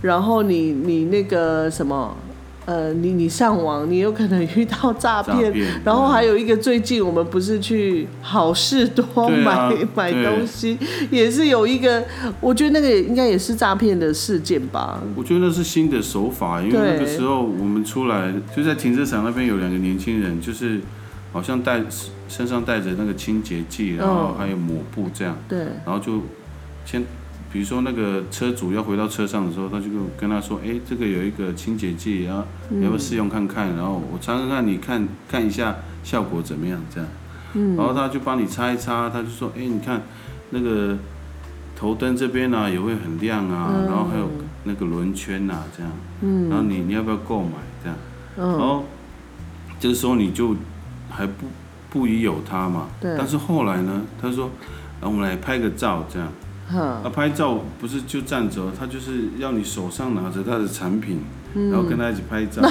[0.02, 2.16] 然后你你那个什么。
[2.64, 10.78] 呃，你你上网，你有可能遇到诈骗，诈骗然后还有一个最近我们不是去好事多买、啊 买东西，
[11.10, 12.06] 也是有一个，
[12.40, 15.02] 我觉得那个应该也是诈骗的事件吧。
[15.16, 20.80] 我觉得那是新的手法，因为那个时候我们出来就在停车场那边有两个年轻人，就是
[21.32, 21.82] 好像带
[22.28, 26.22] 身上带着那个清洁剂，然后还有抹布这样，对，然后就
[26.86, 27.04] 先
[27.52, 33.76] 比如说那个车主要回到车上的时候，他就跟跟他说，哎，这个有一个清洁剂，然后你要不要试用看看？
[33.76, 36.82] 然后我擦看看，你看看一下效果怎么样？
[36.94, 37.10] 这样，
[37.76, 40.02] 然后他就帮你擦一擦，他就说，哎，你看
[40.50, 40.98] 那个
[41.76, 44.30] 头灯这边呢也会很亮啊，然后还有
[44.64, 45.92] 那个轮圈呐，这样，
[46.50, 47.52] 然后你你要不要购买？
[47.84, 47.98] 这样，
[48.58, 48.86] 然后
[49.80, 50.56] 这个时候你就
[51.12, 51.46] 还不
[51.90, 54.50] 不疑有他嘛，对但是后来呢，他说，
[55.02, 56.28] 那我们来拍个照，这样。
[56.74, 61.20] 啊，拍照不是就站着，他就是要你手上拿着他的产品，
[61.54, 62.62] 然后跟他一起拍照。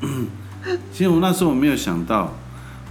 [0.92, 2.34] 其实我那时候我没有想到，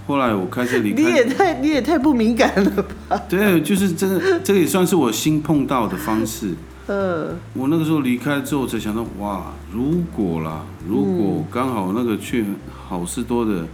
[0.08, 1.00] 后来我开车离开。
[1.00, 3.16] 你也太你也太不敏感了吧？
[3.28, 6.54] 对，就是这个这个也算是我新碰到的方式。
[6.88, 7.36] 嗯。
[7.52, 12.44] 我那个时候离开之后才想到，哇，如果啦，如果刚好那个去
[12.88, 13.64] 好事多的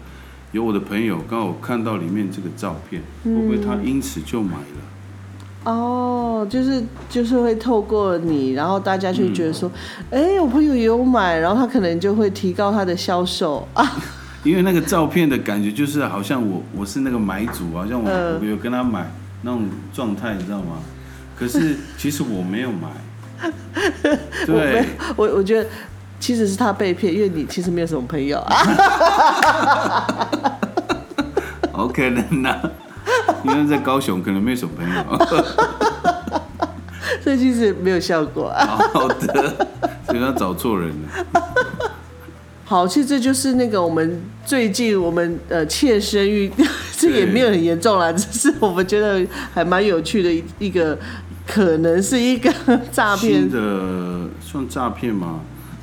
[0.53, 5.70] 有我的朋友刚好看到里面这个照片，会不会他因此就买了？
[5.70, 9.70] 哦，就是就是会透过你，然后大家就觉得说，
[10.11, 13.84] 哎，我朋友也有买，然后他可能就会提高他的销售啊。
[14.42, 20.78] 因为那个照片的感觉就是好像我我是那个买主，好像我我有跟他买那种状态，你知道吗？
[21.38, 22.88] 可是其实我没有买。
[24.44, 24.84] 对，
[25.16, 25.66] 我我觉得
[26.20, 28.56] 其实是他被骗，因为你其实没有什么朋友啊。
[31.72, 32.56] 好可能呐。
[33.42, 35.02] 因为在高雄可能没什么朋友，
[37.24, 38.78] 所以其实没有效果啊。
[38.92, 39.66] 好的，
[40.06, 41.42] 所以他找错人了。
[42.66, 46.52] 好，其实这就是那个我们最近我们呃切身遇，
[46.98, 50.96] 这也没有很严重啦，只是我们觉得还蛮有趣的一一个，
[51.46, 52.52] 可能是一个
[52.92, 55.40] 诈骗的，算诈骗吗？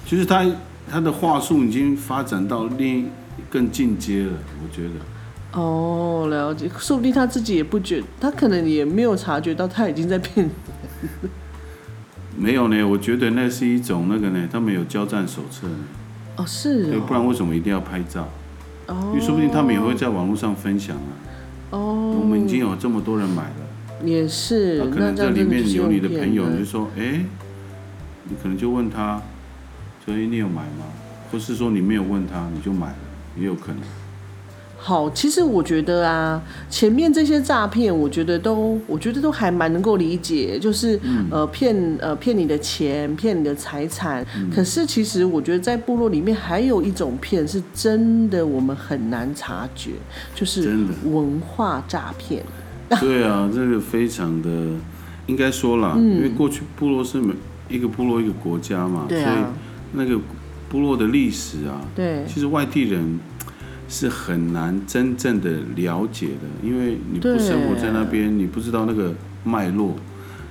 [0.08, 0.46] 就是他
[0.90, 3.10] 他的话术已经发展到另
[3.50, 4.32] 更进阶了，
[4.64, 5.60] 我觉得。
[5.60, 10.50] 哦，了解，说不定他自己也不觉，他可能也没有察觉到他已经在骗。
[12.38, 15.76] 没有呢，我觉得那是一种那个呢，他们有交战手册呢。
[16.38, 16.98] 哦，是。
[17.02, 18.30] 不然为什么一定要拍照？
[18.86, 19.12] 哦。
[19.14, 21.12] 因为说不定他们也会在网络上分享啊。
[21.72, 22.16] 哦。
[22.18, 24.06] 我们已经有这么多人买了。
[24.06, 24.80] 也是。
[24.90, 27.26] 可能这里面有你的朋友，你就说，哎，
[28.26, 29.20] 你可能就问他，
[30.08, 30.86] 所以你有买吗？
[31.30, 32.96] 或是说你没有问他，你就买了，
[33.38, 33.82] 也有可能。
[34.78, 40.98] 好，其实我觉得啊，前面这些诈骗，我觉得都，我觉得都还蛮能够理解，就是
[41.30, 44.26] 呃骗呃骗你的钱，骗你的财产。
[44.50, 49.92] 可是其实我觉得在部落里面还有一种骗，是真的我们很难察觉，
[50.34, 52.42] 就是文化诈骗。
[53.02, 54.50] 对啊，这个非常的
[55.26, 57.34] 应该说了，因为过去部落是每
[57.68, 59.24] 一个部落一个国家嘛，所以
[59.94, 60.20] 那个
[60.70, 63.20] 部落的历史啊，对，其实外地人。
[63.90, 69.16] 是很难真正的了解的，因为你不生活在那边，你不知道那个
[69.46, 69.96] 脉络。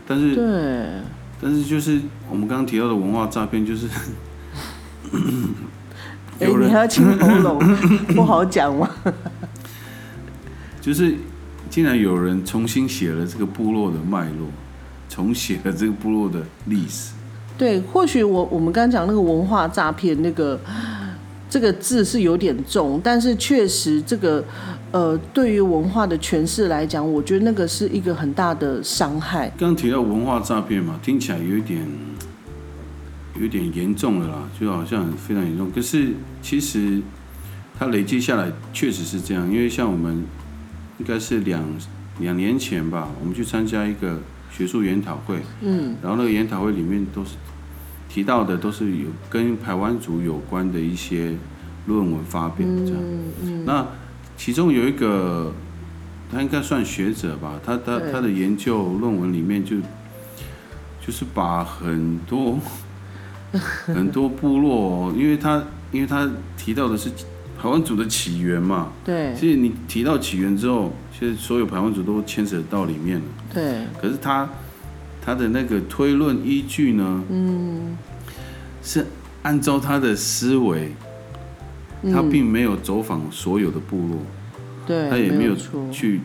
[0.08, 1.02] 但是，对，
[1.38, 3.88] 但是就是我们刚刚提到的文化诈骗，就是，
[6.38, 7.58] 哎，你还要清喉咙，
[8.14, 8.88] 不好讲吗？
[10.80, 11.14] 就是
[11.68, 14.48] 竟然有人重新写了这个部落的脉络，
[15.10, 17.12] 重写了这个部落的历史。
[17.58, 20.60] 对，或许我我们刚刚讲那个文化诈骗那个。
[21.48, 24.44] 这个字是有点重，但是确实这个，
[24.90, 29.50] 呃，对于文化的诠释来讲，我觉得那个是一个很大的伤害。
[29.56, 31.86] 刚提到文化诈骗嘛，听起来有一点，
[33.40, 35.70] 有点严重了啦，就好像非常严重。
[35.70, 37.00] 可是其实
[37.78, 40.24] 它累积下来确实是这样，因为像我们
[40.98, 41.64] 应该是两
[42.18, 44.18] 两年前吧，我们去参加一个
[44.56, 47.36] 学术研讨会，嗯，然后那个研讨会里面都是。
[48.08, 51.34] 提到的都是有跟台湾族有关的一些
[51.86, 53.64] 论文发表，这样。
[53.66, 53.86] 那
[54.38, 55.52] 其中有一个，
[56.32, 57.60] 他应该算学者吧？
[57.62, 59.76] 他他他的研究论文里面就
[61.04, 62.58] 就是把很多
[63.84, 66.26] 很多部落，因为他因为他
[66.56, 67.10] 提到的是
[67.60, 68.92] 台湾族的起源嘛。
[69.04, 69.34] 对。
[69.34, 73.24] 其实你提到起源之后，其实所有台湾族都牵扯到里面了。
[73.54, 73.80] 对。
[74.00, 74.48] 可是他。
[75.28, 77.24] 他的那个推论依据呢？
[77.28, 77.98] 嗯，
[78.80, 79.04] 是
[79.42, 80.92] 按照他的思维，
[82.12, 84.18] 他并没有走访所有的部落，
[84.86, 85.56] 对，他也没有
[85.90, 86.20] 去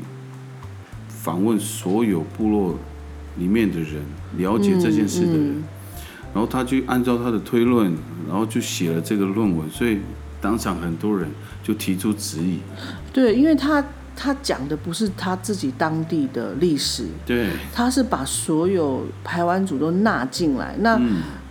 [1.07, 2.77] 访问所有部落
[3.39, 4.03] 里面的人，
[4.37, 5.63] 了解这件事的人，
[6.31, 7.91] 然后他就按照他的推论，
[8.27, 9.97] 然后就写了这个论文，所以
[10.39, 11.27] 当场很多人
[11.63, 12.59] 就提出质疑。
[13.11, 13.83] 对，因为他。
[14.21, 20.75] 他讲的不是他自己当地的历史，对，他是把所有台湾族都纳进来。
[20.79, 21.01] 那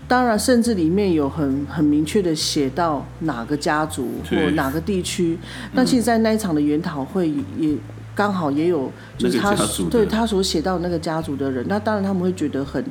[0.07, 5.37] 当然，甚至里面有很很明确的写到哪个家族或哪个地区。
[5.73, 7.75] 那其实，在那一场的研讨会也
[8.15, 9.53] 刚好也有就是他
[9.91, 12.85] 对他所写到那个家族的人，那当然他们会觉得很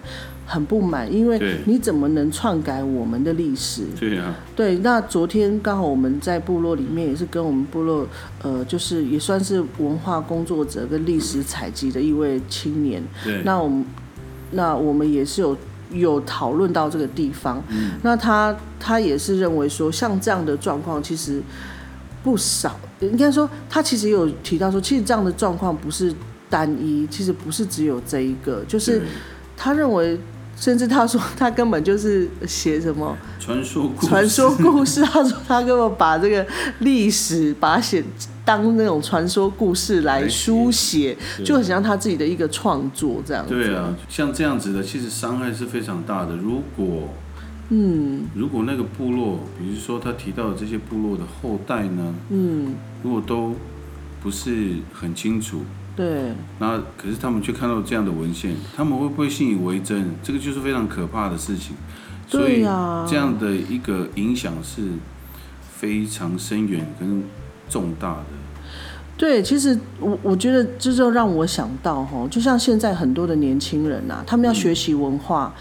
[0.52, 3.84] 很不满，因为你怎么能篡改我们的历史？
[4.00, 8.08] 对啊，对，那昨天刚好我们在部落里面也是跟我们部落，
[8.42, 13.04] 呃，就是也算是文化工作者跟历史采集的一位青年。
[13.24, 13.86] 对，那我们
[14.50, 15.56] 那我们也是有
[15.92, 17.62] 有讨论到这个地方。
[18.02, 21.40] 那他他也是认为说，像这样的状况其实
[22.24, 26.12] 不少，应该说他其实有提到说，其实这样的状况不是
[26.50, 29.04] 单一，其实不是只有这一个，就是
[29.56, 30.20] 他认为。
[30.60, 36.46] 甚至他说他根本就是写什么传说故事传说故事，他说他根本把这个
[36.80, 38.04] 历史把它写
[38.44, 43.54] 当那种传说故事来书写，就很像他自己的一个创作这样子。
[43.54, 46.36] 对啊，像这样子的，其实伤害是非常大的。
[46.36, 47.10] 如果，
[47.70, 53.56] 嗯，如果那个部落，比如说他提到的这些部落的后代呢，嗯，如果都
[54.22, 55.62] 不是很清楚，
[56.00, 60.12] 对，那可是他们却看到这样的文献，他们会不会信以为真？
[60.24, 61.76] 这个就是非常可怕的事情。
[62.26, 64.82] 所以对呀这样的一个影响是
[65.76, 67.22] 非常深远跟
[67.68, 68.26] 重大的。
[69.18, 75.54] 对，其实我我觉得这就让我想到哈，就像现在很多的年轻人呐、他们要学习文化。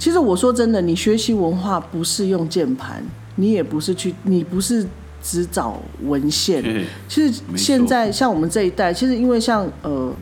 [0.00, 3.04] 其实我说真的，你学习文化不是用键盘，
[3.36, 4.84] 你也不是去，你不是
[5.28, 6.62] 只找文献，
[7.08, 10.14] 其实现在像我们这一代，其实因为像呃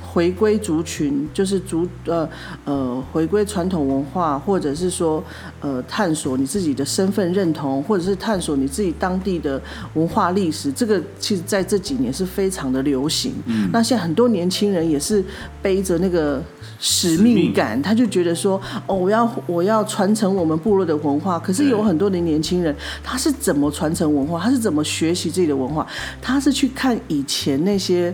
[0.00, 2.28] 回归族群，就是族呃
[2.64, 5.24] 呃回归传统文化，或者是说
[5.60, 9.60] 呃探索你自己的身份认同，或者是探索你自己当地的
[9.94, 13.32] 文化历史，这个其实在这几年是非常的流行。
[13.46, 15.24] 嗯，那现在很多年轻人也是
[15.60, 16.40] 背着那个
[16.84, 21.38] 使命感，他就觉得说哦，我要我要传承我们部落的文化。
[21.38, 22.74] 可是有很多的年轻人，
[23.04, 24.40] 他是怎么传承文化？
[24.40, 25.86] 他是怎么学习自己的文化？
[26.20, 28.12] 他是去看以前那些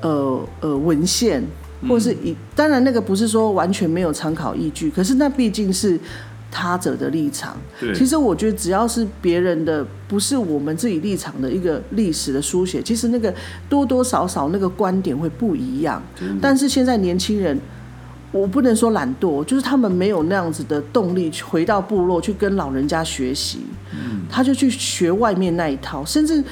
[0.00, 1.44] 呃呃文献，
[1.86, 6.00] 或是以、当然那个不是说完全没有参考依据，可是那毕竟是
[6.50, 7.54] 他者的立场。
[7.94, 13.34] 其实我觉得只要是别人的，不是我们自己立场的一个历史的书写，其实那个
[13.68, 16.02] 多多少少那个观点会不一样。
[16.40, 17.60] 但是现在年轻人，
[18.30, 23.60] 我不能说懒惰，就是他们没有那样子的动力去回到部落去跟老人家学习，
[24.30, 26.44] 他就去学外面那一套，甚至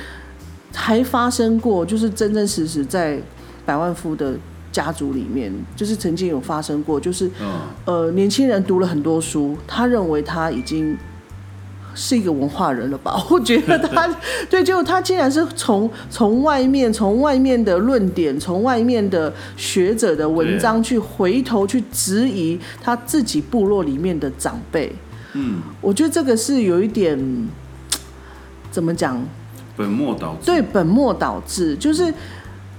[0.75, 3.21] 还发生过，就是真真实实在
[3.65, 4.35] 百万富的
[4.73, 10.97] 家族里面，就是曾经有发生过，就是嗯，呃，年轻人读了很多书，他认为他已经
[11.97, 13.21] 是一个文化人了吧？
[13.29, 14.07] 我觉得他
[14.49, 24.93] 对，就他竟然是从从外面从外面的论点，从外面的学者的文章去回头去质疑他自己部落里面的长辈。
[25.33, 27.19] 嗯，我觉得这个是有一点
[28.71, 29.21] 怎么讲？
[29.77, 30.47] 本末倒置。
[30.47, 32.13] 对，本末倒置，就是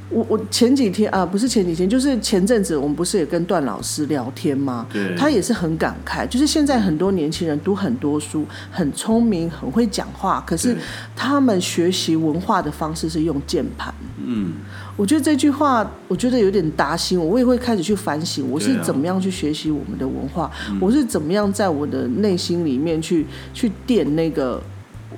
[0.09, 4.87] 我我前几天啊，不是前几天，就是前阵子我们不是也跟段老师聊天吗？
[4.91, 10.75] 对他也是很感慨，就是现在很多年轻人读很多书，很聪明，很会讲话，可是
[11.15, 13.93] 他们学习文化的方式是用键盘。
[14.25, 14.53] 嗯，
[14.95, 20.49] 我觉得这句话，我觉得有点打醒我，我也会开始去反省，我是怎么样去学习我们的文化，
[20.79, 24.61] 我是怎么样在我的内心里面去去垫那个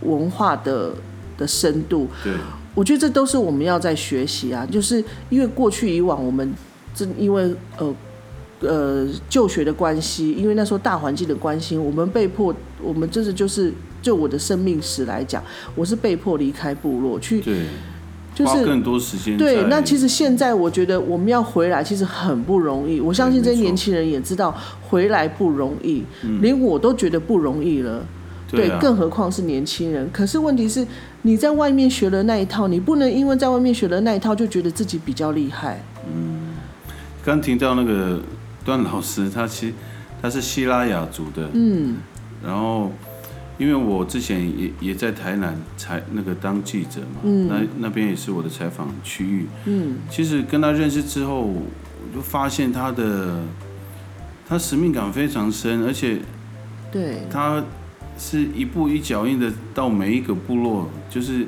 [0.02, 0.92] 文化的
[1.38, 2.08] 的深度。
[2.24, 2.34] 对，
[2.80, 6.54] 我觉得这都是我们要在学习啊，就是因为过去以往我们
[6.96, 7.94] 这因为呃
[8.62, 15.44] 呃就学的关系，因为那时候大环境的关系，我们被迫，我们真的就是就我的生命史来讲，
[15.76, 17.66] 我是被迫离开部落去，对，
[18.34, 23.02] 就是花更多时间对，那其实现在我觉得我们要回来，其实很不容易。
[23.02, 24.56] 我相信这些年轻人也知道
[24.88, 26.02] 回来不容易，
[26.40, 28.06] 连我都觉得不容易了。
[28.50, 30.10] 对啊，更何况是年轻人。
[30.12, 30.86] 可是问题是，
[31.22, 35.84] 你在外面学了那一套，你不能因为在外面学了那一套就觉得自己比较厉害。
[36.12, 36.40] 嗯
[37.24, 38.20] 刚听到那个
[38.66, 39.74] 段老师，他其实
[40.22, 41.98] 他是希拉雅族的，嗯
[42.44, 42.92] 然后
[43.58, 49.48] 因为我之前也也在台南采那个当记者嘛，嗯那那边也是我的采访区域。
[49.66, 51.62] 嗯，其实跟他认识之后，我
[52.16, 53.42] 就发现他的
[54.48, 56.20] 他使命感非常深，而且
[56.90, 57.64] 对，他
[58.20, 61.48] 是一步一脚印的到每一个部落，就是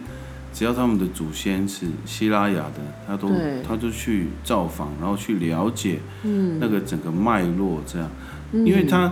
[0.53, 3.30] 只要他们的祖先是希拉雅的，他都
[3.67, 8.09] 他就去造访，然后去了解嗯，那个整个脉络，这样，
[8.53, 8.65] 嗯。
[8.65, 9.05] 因为他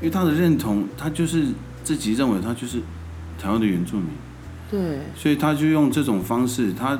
[0.00, 1.46] 因为他的认同，他就是
[1.82, 2.78] 自己认为他就是
[3.40, 4.06] 台湾的原住民，
[4.70, 6.98] 对，所以他就用这种方式，他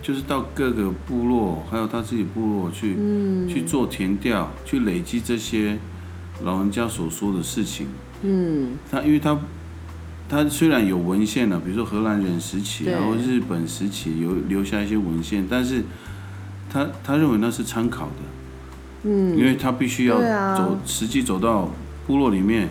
[0.00, 3.48] 就是到各个部落，还有他自己部落去、嗯。
[3.48, 5.76] 去做填调，去累积这些
[6.44, 7.88] 老人家所说的事情。
[8.22, 8.72] 嗯。
[8.90, 9.38] 他因为他
[10.28, 15.82] 他虽然有文献了，比如说荷兰人时期，然后日本时期有留下一些文献，但是
[16.70, 18.22] 他他认为那是参考的，
[19.04, 20.18] 嗯，因为他必须要
[20.54, 21.70] 走实际走到
[22.06, 22.68] 部落里面，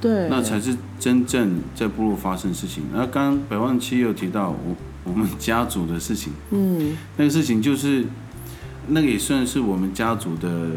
[0.00, 2.84] 对，那才是真正在部落发生的事情。
[2.92, 8.04] 那刚刚百万七有提到我我们家族的事情，嗯，那个事情就是
[8.88, 10.70] 那个也算是我们家族的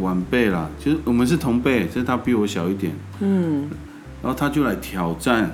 [0.00, 3.68] 晚辈啦，就是我们是同辈，就是他比我小一点，嗯，
[4.22, 5.50] 然后他就来挑战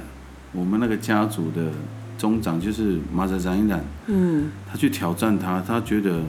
[0.52, 1.70] 我们那个家族的
[2.16, 6.20] 中长，就是马仔展一冉，嗯，他去挑战他，他觉得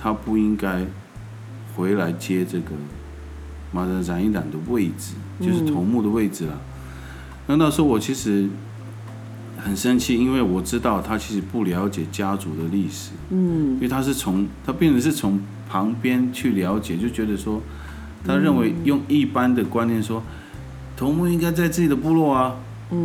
[0.00, 0.84] 他不应该
[1.74, 2.72] 回来接这个
[3.70, 6.54] 马仔展一冉的位置，就是头目的位置啦。
[7.46, 8.48] 那那时候我其实
[9.56, 15.40] 很生气，因为我知道他其实不了解家族的历史，嗯，因为他是从他变成是从
[15.72, 17.62] 旁边去了解，就觉得说，
[18.26, 20.22] 他认为用一般的观念说，
[20.94, 22.56] 头目应该在自己的部落啊，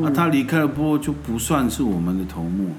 [0.04, 2.72] 啊，他离开了部落就不算是我们的头目，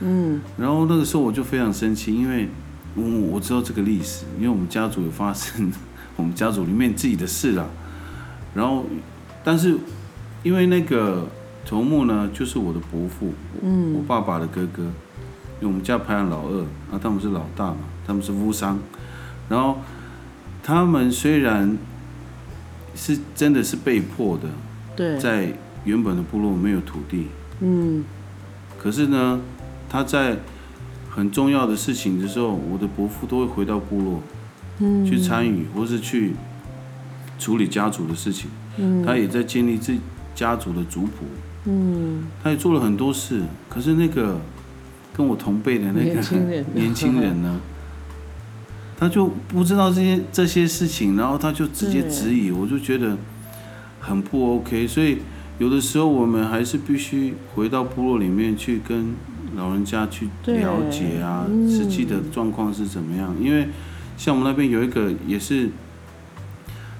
[0.00, 2.48] 嗯，然后那个时候我就非常生气，因为
[2.96, 5.70] 我我知道这个历史，因为我们家族有发生
[6.18, 7.64] 我们家族里面自己的事啦，
[8.52, 8.84] 然后
[9.44, 9.78] 但是
[10.42, 11.24] 因为那个
[11.64, 13.32] 头目呢，就是我的伯父，
[13.62, 18.76] 嗯，我爸爸的哥哥，因为我们家排行老二，啊，他们是老大嘛，他们是乌商，
[19.48, 19.78] 然后
[20.62, 21.76] 他们虽然
[22.94, 24.48] 是真的是被迫的，
[24.96, 25.52] 对，在
[25.84, 27.26] 原本的部落没有土地，
[27.60, 28.04] 嗯，
[28.78, 29.40] 可是呢，
[29.88, 30.36] 他在
[31.10, 34.22] 很重要的事情的时候，我的伯父都会回到部落，
[34.80, 36.34] 嗯，去参与或是去
[37.38, 40.00] 处理家族的事情，嗯，他也在建立自己
[40.34, 41.24] 家族的族谱，
[41.66, 44.40] 嗯，他也做了很多事，可是那个
[45.14, 46.20] 跟我同辈的那个
[46.74, 47.40] 年轻人。
[47.42, 47.60] 呢，
[48.98, 52.10] 他就不知道这些这些事情，然后他就直接对。
[52.10, 53.16] 质疑，我就觉得
[54.00, 55.18] 很不 OK，所以
[55.58, 59.14] 有的时候我们还是必须回到部落里面去跟
[59.54, 63.34] 老人家去了解啊，嗯实际的状况是怎么样。
[63.40, 63.68] 因为
[64.16, 65.68] 像我们那边有一个也是，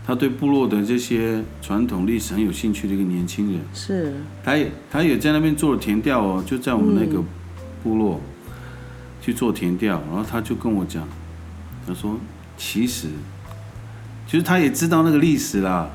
[0.06, 7.22] 他对部落的这些传统历史很有兴趣的一个年轻人，是，他也他也在那边做了田调哦，就在我们那个
[7.82, 8.20] 部落
[9.20, 11.06] 去做田调，然后他就跟我讲，
[11.86, 12.18] 他说
[12.56, 13.08] 其实，
[14.26, 15.88] 其实他也知道那个历史啦，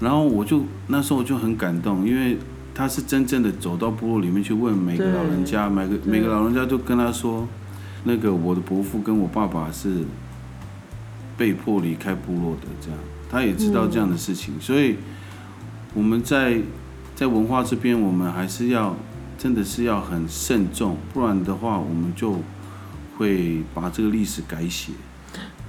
[0.00, 2.38] 然后我就那时候我就很感动，因为
[2.74, 7.46] 他是真正的走到部落里面去问每个老人家，每个每个老人家都跟他说，
[8.04, 10.04] 那个我的伯父跟我爸爸是
[11.36, 12.98] 被迫离开部落的，这样。
[13.30, 14.96] 他也知道这样的事情，所以
[15.92, 16.62] 我们在
[17.14, 18.96] 在文化这边，我们还是要
[19.36, 22.40] 真的是要很慎重，不然的话，我们就
[23.18, 24.92] 会把这个历史改写。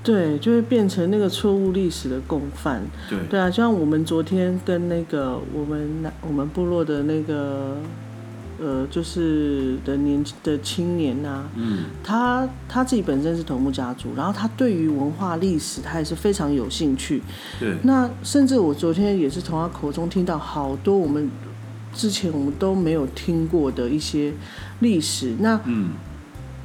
[0.01, 2.81] 对，就会变成那个错误历史的共犯。
[3.09, 7.75] 对，对啊，就像我们昨天跟那个我们我们部落的那个
[8.61, 17.21] 呃，就是的年的青年呐、嗯，他他自己本身是头目家族，然后他对于文化历史他也是非常有兴趣。
[17.59, 21.29] 对，那甚至我昨天也是从他口中听到好多我们
[21.93, 24.33] 之前我们都没有听过的一些
[24.79, 25.35] 历史。
[25.39, 25.89] 那嗯，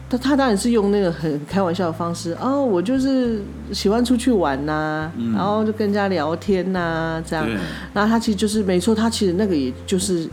[0.09, 3.42] 他他当然是用那个很开玩笑的方式，哦，我就是
[3.72, 7.44] 喜欢出去玩呐、然后就跟人家聊天呐、这样。
[7.44, 7.57] 对，
[7.92, 10.28] 然后他其实就是没错，他其实那个也就是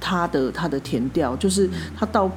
[0.00, 2.30] 他的他的填调，就是他到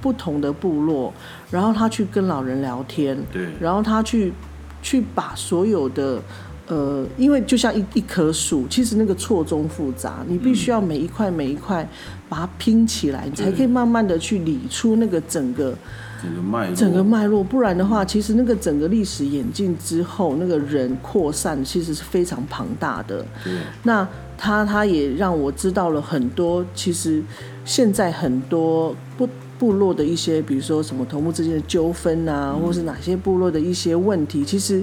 [0.00, 1.12] 不同的部落，
[1.50, 4.32] 然后他去跟老人聊天，对，然后他去
[4.80, 6.20] 去把所有的
[6.68, 11.86] 呃，因为就像一一棵树，其实那个错综复杂，你必须要每一块每一块
[12.28, 15.76] 把它拼起来，你才可以慢慢的去理出那个整个
[16.22, 17.42] 整个脉络，整个脉络。
[17.42, 23.24] 不然的话，其实那个整个历史演进之后，那个人扩散其实是非常庞大的。
[23.42, 23.52] 对，
[23.82, 24.06] 那
[24.38, 27.22] 他他也让我知道了很多，其实
[27.64, 34.82] 现在很多不部落的一些，比如说什么头目之间的纠纷啊，或是哪些部落的一些问题，其实。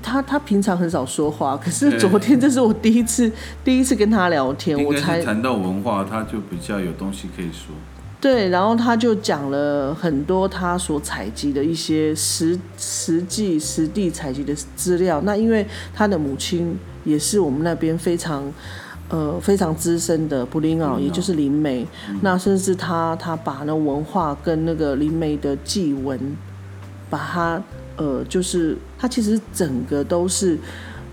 [0.00, 3.28] 他他平常很少说话，可是昨天这是我第一次
[3.64, 7.74] 第一次跟他聊天，应我才谈到文化，他就比较有东西可以说。
[8.20, 15.22] 对，然后他就讲了很多他所采集的一些实实际实地采集的资料。
[15.22, 18.52] 那因为他的母亲也是我们那边非常
[19.08, 21.86] 呃非常资深的布林奥，也就是灵媒。
[22.20, 26.36] 那甚至他他把那文化跟那个灵媒的祭文，
[27.08, 27.62] 把它
[27.96, 30.58] 呃就是他其实整个都是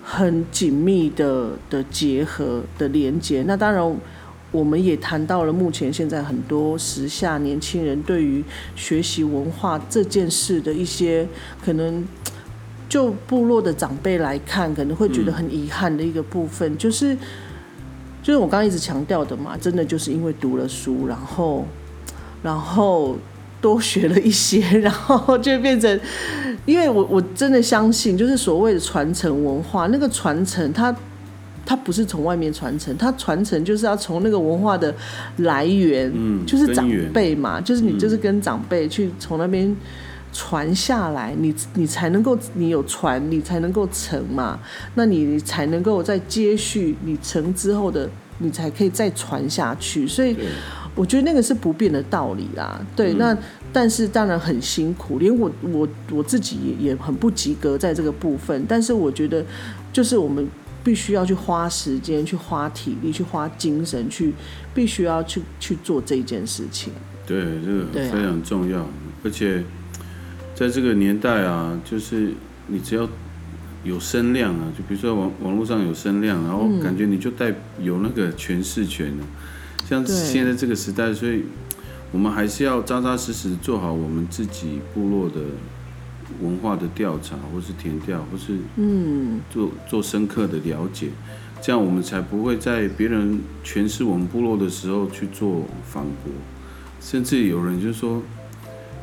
[0.04, 3.46] 很紧密的的结合的连接。
[3.48, 3.98] 那当然。
[4.58, 8.44] 我们也谈到了目前现在很多时下年轻人对于
[8.76, 11.28] 学习文化这件事的一些
[11.64, 12.04] 可能，
[12.90, 17.16] 就部落的长辈来看，可能会觉得很遗憾的一个部分，就是
[18.24, 21.64] 就是我刚刚一直强调的嘛，真的就是因为读了书，然后
[22.42, 23.16] 然后
[23.62, 26.00] 多学了一些，然后就变成，
[26.66, 30.96] 因为我我真的相信，就是所谓的传承文化，那个传承它。
[31.68, 34.96] 它不是从外面传承，它传承就是要从那个文化的
[35.40, 39.76] 来源，嗯就是长辈嘛，就是你就是跟长辈去从那边
[40.32, 44.58] 传下来，你你才能够你有传，你才能够成嘛，
[44.96, 50.38] 那你才能够再接续你成之后的，你才可以再传下去，所以
[50.96, 52.80] 我觉得那个是不变的道理啦。
[52.96, 53.18] 对，嗯。
[53.18, 53.38] 那
[53.74, 58.66] 但是当然很辛苦，连我我我自己也也很不及格在这个部分。
[58.68, 59.46] 但是我觉得，
[59.92, 60.48] 就是我们
[60.88, 64.34] 必须要去花时间、去花体力、去花精神，去
[64.74, 66.94] 必须要去去做这件事情。
[67.26, 68.88] 对，这个非常重要，
[69.22, 69.62] 而且
[70.56, 72.32] 在这个年代啊，就是
[72.68, 73.06] 你只要
[73.84, 79.26] 有声量啊，就比如说网网络上有声量，然后感觉你就带有那个诠释权了。
[79.90, 81.44] 像现在这个时代，所以
[82.14, 85.42] 我们还是要扎扎实实做好我们自己部落的
[86.42, 91.10] 文化的调查，或是填调，或是嗯，做做深刻的了解，
[91.62, 96.32] 这样我们才不会在别人诠释我们部落的时候去做反驳，
[97.02, 98.22] 甚至有人就说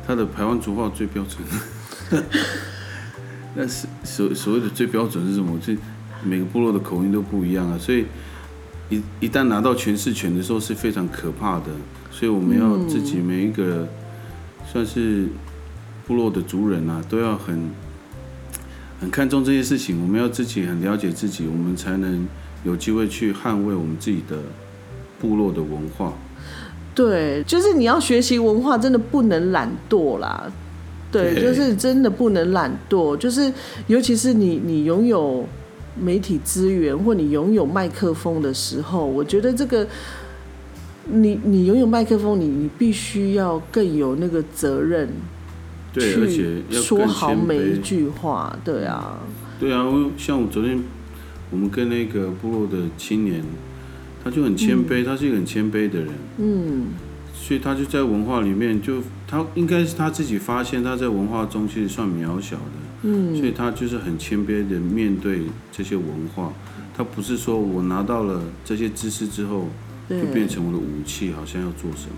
[0.07, 2.23] 他的台湾族话最标准，
[3.55, 5.59] 那是所所谓的最标准是什么？
[5.61, 5.75] 这
[6.23, 8.05] 每个部落的口音都不一样啊，所以
[8.89, 11.65] 一一旦拿到诠释权的时候是非常可怕的，
[12.11, 13.87] 所以我们要自己每一个
[14.71, 15.27] 算是
[16.07, 17.69] 部落的族人啊，都要很
[18.99, 22.27] 很看重这些事情，我们要自己很了解自己，我们才能
[22.63, 24.37] 有机会去捍卫我们自己的
[25.19, 26.13] 部落的文化。
[26.93, 30.51] 对，就是你要学习文化，真的不能懒惰啦。
[31.11, 33.51] 对，就是真的不能懒惰，就是
[33.87, 35.47] 尤其是你你拥有
[35.97, 39.87] 媒体资源或你拥有麦克风的时候，我觉得这个
[41.05, 45.09] 你你拥有麦克风，你你必须要更有那个责任
[45.95, 47.33] 对，而且去要更说好。
[47.33, 48.55] 每一句话。
[48.63, 49.17] 对啊，
[49.57, 50.83] 对啊，我像我昨天
[51.49, 53.41] 我们跟那个部落的青年，
[54.23, 56.09] 他就很谦卑，他是一个很谦卑的人。
[56.37, 56.87] 嗯，
[57.33, 66.51] 所以他就在文化里面就，他应该是他自己发现他在文化中其实算渺小的，嗯，所以他就是很谦卑的面对这些文化，
[66.97, 69.69] 他不是说我拿到了这些知识之后
[70.09, 72.15] 就变成我的武器，好像要做什么。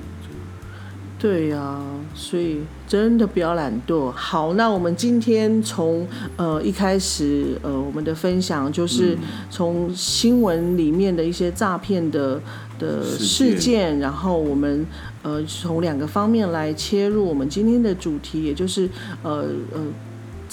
[1.20, 1.82] 对呀、
[2.14, 4.12] 所以真的不要懒惰。
[4.12, 12.40] 好，那我们今天从呃一开始呃我们的分享就是嗯从新闻里面的一些诈骗的
[12.78, 14.86] 的事件，然后我们
[15.24, 18.88] 呃从两个方面来切入我们今天的主题，也就是
[19.24, 19.82] 呃呃。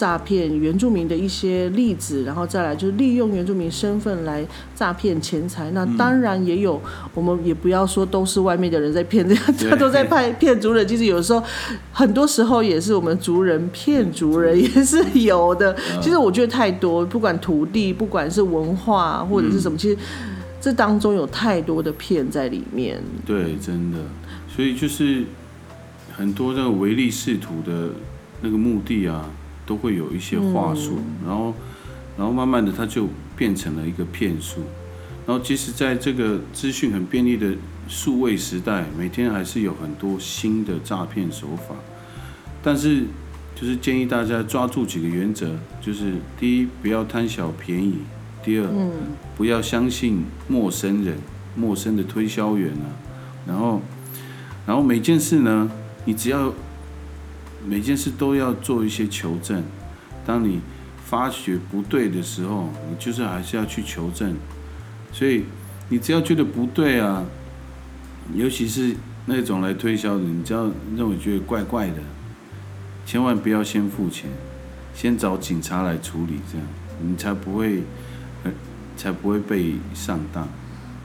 [0.04, 5.70] 诈骗原住民的一些例子，然后再来就是利用原住民身份来诈骗钱财。
[5.70, 6.78] 那当然也有，
[7.14, 10.86] 我们也不要说都是外面的人在骗， 这样他都在骗骗族人。
[10.86, 11.42] 其实有时候，
[11.90, 15.74] 很多时候也是我们族人骗族人，也是有的。
[16.02, 19.96] 其实我觉得太多，不管土地，不管是文化或者是什么，其实
[20.60, 23.00] 这当中有太多的骗在里面。
[23.24, 23.96] 对，真的，
[24.54, 25.24] 所以就是
[26.12, 27.88] 很多那个唯利是图的
[28.42, 29.30] 那个目的啊，
[29.66, 31.54] 都会有一些话术，然后，
[32.16, 34.60] 然后慢慢的它就变成了一个骗术。
[35.26, 37.54] 然后，其实在这个资讯很便利的
[37.88, 41.74] 数位时代，每天还是有很多新的诈骗手法。
[42.62, 43.04] 但是，
[43.54, 47.94] 就是建议大家抓住几个原则，就是第一，不要贪小便宜；
[48.44, 48.66] 第二，
[49.34, 51.16] 不要相信陌生人、
[51.56, 52.92] 陌生的推销员啊。
[53.46, 53.80] 然后，
[54.66, 55.70] 然后每件事呢，
[56.04, 56.52] 你只要
[57.66, 59.62] 每件事都要做一些求证。
[60.26, 60.60] 当你
[61.04, 64.34] 发觉不对的时候，你就是还是要去求证。
[65.12, 65.44] 所以
[65.88, 67.24] 你只要觉得不对啊，
[68.34, 68.94] 尤其是
[69.26, 71.98] 那种来推销的，你只要认为觉得怪怪的，
[73.06, 74.30] 千万不要先付钱，
[74.94, 76.66] 先找警察来处理，这样
[77.02, 77.82] 你才不会，
[78.96, 80.48] 才不会被上当。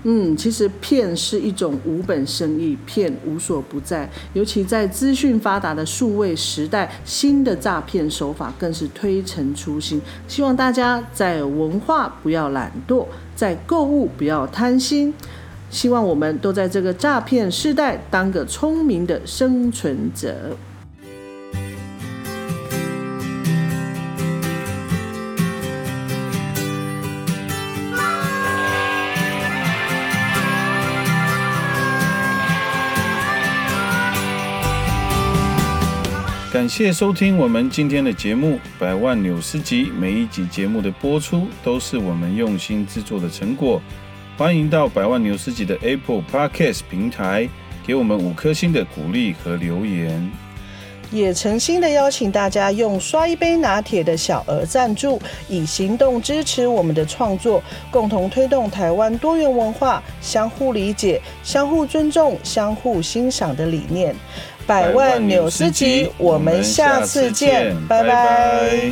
[0.03, 4.09] 嗯，其实骗是一种无本生意，骗无所不在。
[4.33, 10.01] 尤其在资讯发达的数位时代，新的诈骗手法更是推陈出新。
[10.27, 15.13] 希望大家在文化不要懒惰，在购物不要贪心。
[15.69, 20.55] 希望我们都在这个诈骗时代当个聪明的生存者。
[36.59, 39.85] 感谢收听我们今天的节目《百万纽斯集》。
[39.93, 43.81] 每一集节目的播出都是我们用心制作的成果。
[44.37, 47.47] 欢迎到百万牛斯集的 Apple Podcast 平台
[47.87, 50.29] 给我们五颗星的鼓励和留言。
[51.11, 64.13] 也诚心的邀请大家用刷一杯拿铁的小额赞助，以行动支持我们的创作，共同推动台湾多元文化相互理解、相互尊重、相互欣赏的理念。
[64.69, 68.91] 百万纽斯集，我们下次见，拜拜。